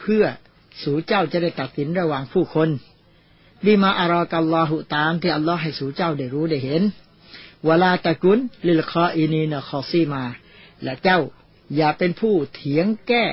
[0.00, 0.24] เพื่อ
[0.82, 2.68] สู่เจ้าจะได้ตัดสินระหว่างผู้คน
[3.66, 6.82] ดีมาอารอกัลลอฮุตามที่อัลลอฮ์ให้สู่เจ้าได้รู้ได้เห็น
[7.66, 10.24] ولا تكن للخائنين خصيما
[10.82, 11.18] และเจ้า
[11.76, 13.24] อย่าเป็นผู้เถียงแก้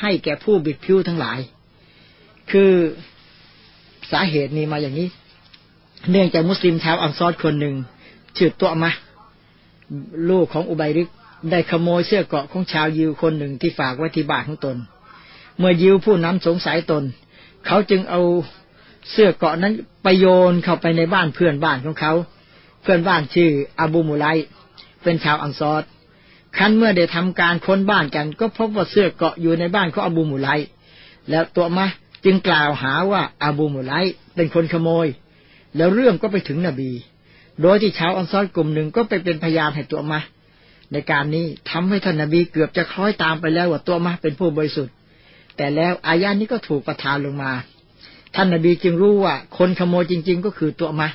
[0.00, 1.40] ให้แก่ผู้บิดพลิ้วทั้งหลาย
[2.50, 2.72] คือ
[4.10, 5.08] สาเหตุนี้มาอย่างนี้
[6.10, 7.74] เนื่องจากมุสลิมชาวอันซอรคนหนึ่ง
[8.36, 8.90] ชื่อตุอ์มะฮ์
[10.30, 11.08] ลูกของอุบัยริก
[11.50, 14.76] ได้ขโมยเสื้อเกราะของชาวยิวคนหนึ่งที่ฝากไว้ที่บ้านของตน
[15.58, 17.02] เมื่อยิวผู้นั้นสงสัยตน
[17.66, 18.20] เขาจึงเอา
[19.10, 19.72] เสื้อเกาะนั้น
[20.02, 22.12] ไปโยนเข้าไปในบ้านเพื่อนบ้านของเขา
[22.82, 23.50] เพื่อนบ้านชื่อ
[23.80, 24.26] อาบูมุไล
[25.02, 25.82] เป็นชาวอังซอด
[26.56, 30.48] คันเมื่อได้ทำการค้นบ้านกัน ก็พบว่าเสื้อเกาะอยู่ในบ้านของอาบูมุไล
[31.30, 31.86] แล้วตัวมา
[32.24, 33.92] จึงกล่าวหาว่าอาบูมุไล
[34.34, 35.06] เป็นคนขโมย
[35.76, 36.90] แล้วเรื่องก็ไปถึงนบี
[37.62, 40.20] โดยที่ชาวอังซอดกลุ่มหนึ่งก็ไปเป็นพยานให้ตัวมา
[40.92, 44.94] ในการนี้ทำให้ท่านนบีเกือบจะคล้อยตามไปแล้วว่าตัวมาเป็นผู้บริสุทธิ์
[45.56, 47.52] แต่แล้วอายานี้ก็ถูกประทานลงมา
[48.34, 51.08] ท่านนบีจึงรู้ว่าคนขโมยจริง ๆ ก็คือตัวมา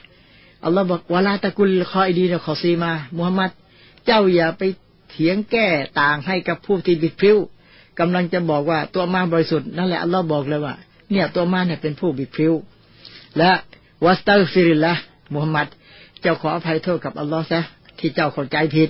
[0.65, 3.51] อัลลอฮ์บอกวลาตะกุลคอยดีนะขอซีมามุฮัมมัด
[4.05, 4.61] เจ้าอย่าไป
[5.09, 5.67] เถียงแก้
[5.99, 7.37] ต่างให้กับผู้ที่บิดพริ้ว
[7.99, 10.75] กำลังจะบอกว่าตัวมาบริสุทธิ์นั่นแหละอัลลอฮ์บอกเลยว่า
[11.11, 12.53] เนี่ยตัวมาเนี่ยเป็นผู้บิดพริ้ว
[13.37, 13.51] และ
[14.05, 14.93] วัสตัลฟิริลละ
[15.33, 15.67] มุฮัมมัด
[16.21, 17.61] เจ้าขออภัยโทษกับอัลลอฮ์ซะ
[17.99, 18.89] ที่เจ้าเข้าใจผิด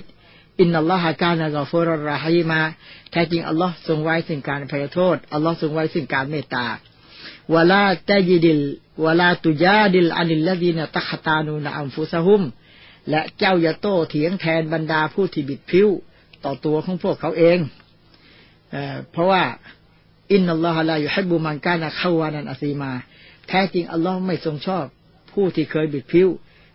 [0.60, 2.60] إن الله كان غفورا رحيما
[3.10, 6.66] แท้จริงอัลลอฮ์ทรงไว้ซึ่งการอภัยโทษอัลลอฮ์ทรงไว้ซึ่งการเมตตา
[7.54, 8.62] ولا تجادل
[9.04, 12.42] ولا تجادل عن الذين يختانون أنفسهم
[13.10, 15.88] และเจ้าอย่าโต้เถียงแทนบรรดาผู้ที่บิดพลิ้ว
[16.44, 17.58] ต่อตัวของพวกเขาเอง
[18.70, 19.42] เพราะว่า
[20.32, 22.92] إن الله لا يحب من كان خوانا أثيما
[23.48, 24.84] แท้จริงอัลลอฮ์ไม่ทรงชอบ
[25.32, 26.28] ผู้ที่เคยบิดพลิ้ว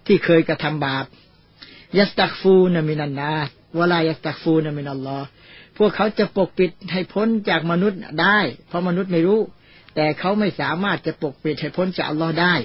[0.08, 1.06] ที่เคยกระทำบาป
[1.98, 5.28] يستخفون من الناس ولا يستخفون من الله
[5.78, 9.40] พวกเขาจะปกปิดให้พ้นจากมนุษย์ได้ เพราะมนุษย์ไม่รู้
[9.96, 12.56] แต่เขาไม่สามารถจะปกปิดให้พ้นจากอัลลอฮ์ได้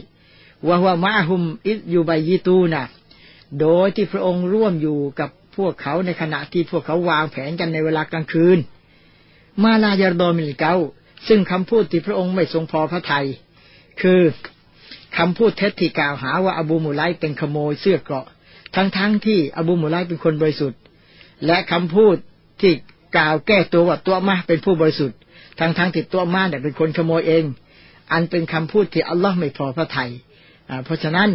[0.66, 2.84] وهو معهم إذ يبيتون
[3.60, 8.58] โดยที่พระองค์ร่วมอยู่กับพวกเขาในขณะที่พวกเขาวางแผนกันในเวลากลางคืน
[9.62, 10.74] ما لا يرضى من القول
[11.28, 13.26] ซึ่งคำพูดที่พระองค์ไม่ทรงพอพระทยัย
[14.02, 14.20] คือ
[15.16, 18.26] คำพูดเท็จที่กล่าวหาว่าอบูมุไลเป็นขโมยเสื้อเกราะ
[18.74, 20.80] ทั้งๆทที่อบูมุไลเป็นคนบริสุทธิ์
[21.46, 22.16] และคำพูด
[22.60, 22.72] ที่
[23.16, 25.18] กล่าวแก้ตัวว่าตัวมาเป็นผู้บริสุทธิ์
[25.58, 27.44] ทั้งๆทที่ตัวมาเนี่ยเป็นคนขโมยเอง
[28.12, 30.10] อันเป็นคำพูดที่อัลลอฮ์ไม่พอพระทยัย
[30.84, 31.30] เพราะฉะนั้น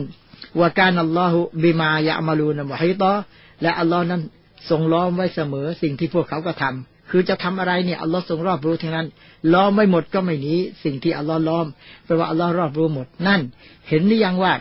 [0.60, 3.14] ว่าการอัลลอฮฺบิมายะมาลูนมฮิตอ
[3.62, 4.22] และอัลลอฮ์นั้น
[4.70, 9.08] ทรงล้อมไว้เสมอสิ่งที่พวกเขาก็ทำคือจะทำอะไรเนี่ยอัลลอฮ์ทรงรอบรู้ทั้งนั้น
[9.54, 11.66] ล้อมไม่หมดก็ไม่หนีสิ่งที่อัลลอฮ์ล้อม
[12.06, 13.42] แปลว่าอัลลอฮ์รอบรู้หมดนั่น
[13.90, 14.54] เห็นหรือยังว่า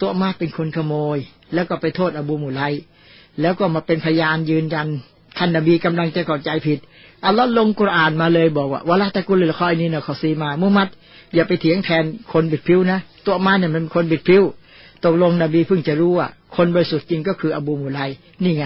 [0.00, 1.18] ตัวมาเป็นคนขโมย
[1.54, 2.62] แล้วก็ไปโทษอบูมุไล
[3.40, 4.88] แล้วก็มาเป็นพยานยืนยัน
[5.38, 6.78] ท่านนบีกำลังจะเข้าใจผิด
[7.26, 10.88] อัลลอฮ์ลงกุรอานมาเลยบอกว่าวะลาตะกุลลคอยนี่นะขอซีมา มุฮัมมัด
[11.34, 14.42] อย่าไปเถียงแทนคนบิดผิวนะ ตัวมาเนี่ยมันเป็นคนบิดผิว
[15.04, 18.00] ตกลงนบีเพิ่งจะรู้ว่าคนบริสุทธิ์จริงก็คืออบูมุไล
[18.42, 18.64] นี่ไง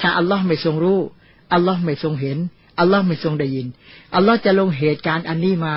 [0.00, 0.98] ถ้าอัลลอฮ์ไม่ทรงรู้
[1.52, 2.38] อัลลอฮ์ไม่ทรงเห็น
[2.80, 3.66] อัลลอฮ์ไม่ทรงได้ยิน
[4.14, 5.74] อัลลอฮ์จะลงเหตุการณ์อันนี้มา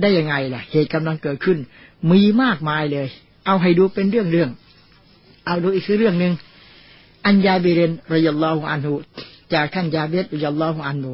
[0.00, 1.58] ได้ยังไงล่ะ เหตุกำลังเกิดขึ้น
[2.10, 3.08] มีมากมายเลย
[3.46, 4.50] เอาให้ดูเป็นเรื่องเรื่อง
[5.46, 6.32] เอาดูอีกเรื่องหนึ่ง
[7.26, 8.94] อันยาบิเรนรยัลลอฮุอันฮุ
[9.54, 11.10] จากท่านยาเบตรยัลลอฮุอันฮุ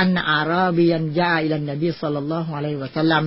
[0.00, 3.24] อันอาราบียนยาอิลันนบีสัลลัลลอฮุอะลัยฮิวะสัลลัม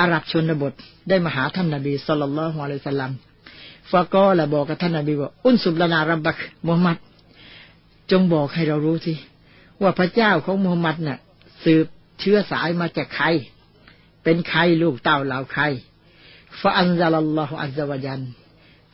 [0.00, 0.72] อาหรับชนบท
[1.08, 3.12] ได้มาหาท่านนบีสัลลัลลอฮุอะลัยฮิวะสัลลัม
[3.90, 6.96] ฟาก็ละบอกกับท่านนบีว่าอุนสุบลานารับบักมุฮัมมัด
[8.10, 9.14] จงบอกให้เรารู้สิ
[9.82, 11.18] ว่าพระเจ้าของมุฮัมมัดน่ะ
[11.64, 11.86] สืบ
[12.20, 13.26] เชื้อสายมาจากใคร
[14.22, 15.62] เป็นใครลูกเต้าเหล่าใคร
[16.60, 18.20] ฟาอันซาลัลอฮุอัลลอฮวะยัน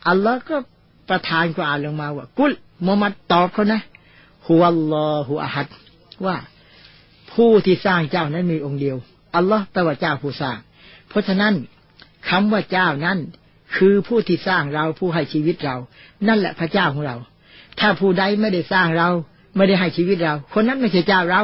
[0.09, 0.57] อัลลอฮ์ก็
[1.09, 2.53] ประทานกุอานลงมาว่า กุล
[2.85, 3.81] มุฮัมมัดตอบเขานะ
[4.49, 5.67] ฮุวัลลอฮุอะฮัด
[6.25, 6.35] ว่า
[7.33, 8.97] ผู้ที่สร้างเจ้านั้นมีองค์เดียว
[9.35, 10.57] อัลลอฮ์แปลว่าเจ้าผู้สร้าง
[11.09, 11.53] เพราะฉะนั้น
[12.29, 13.17] คำว่าเจ้านั้น
[13.75, 15.75] คือผู้ที่สร้างเราผู้ให้ชีวิตเรา
[16.27, 17.15] นั่นแหละพระเจ้าของเรา
[17.79, 19.09] ถ้าผู้ใดไม่ได้สร้างเรา
[19.55, 21.41] ไม่ได้ให้ชีวิตเรา คนนั้นไม่ใช่เจ้าเรา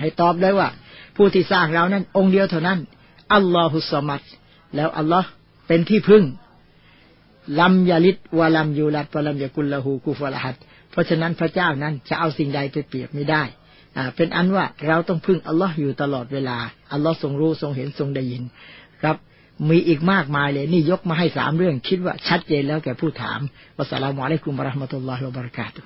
[0.00, 0.68] ให้ตอบได้ว่า
[1.16, 2.78] ผู้ที่สร้างเรานั้น องค์เดียวเท่านั้น
[3.34, 4.22] อัลลอฮุสมัด
[4.74, 5.28] แล้วอัลลอฮ์
[5.66, 6.24] เป็นที่พึ่ง
[7.60, 10.56] ลัมยาลิดวะลัมยูลัดวะลัมยากุลละหูกุฟะละหัด
[10.92, 13.42] เพราะฉะนั้นพระเจ้านั้นจะเอาสิ่งใดไปเปรียบไม่ได้
[13.96, 16.58] อ่าเป็นอันว่าเราต้องพึ่งอัลลอฮ์อยู่ตลอดเวลา
[16.92, 18.42] อัลลอฮ์ทรงรู้ทรงเห็นทรงได้ยิน
[19.02, 19.16] ครับ
[19.70, 23.40] มีอีกมากมายเลยนี่ยกมาให้สามเรื่อง คิดว่าชัดเจนแล้วแก่ผู้ถาม
[23.76, 25.82] วัสสลามุอะลัยกุมบะราะห์มะตุลลอฮิวะบะเราะกาตุ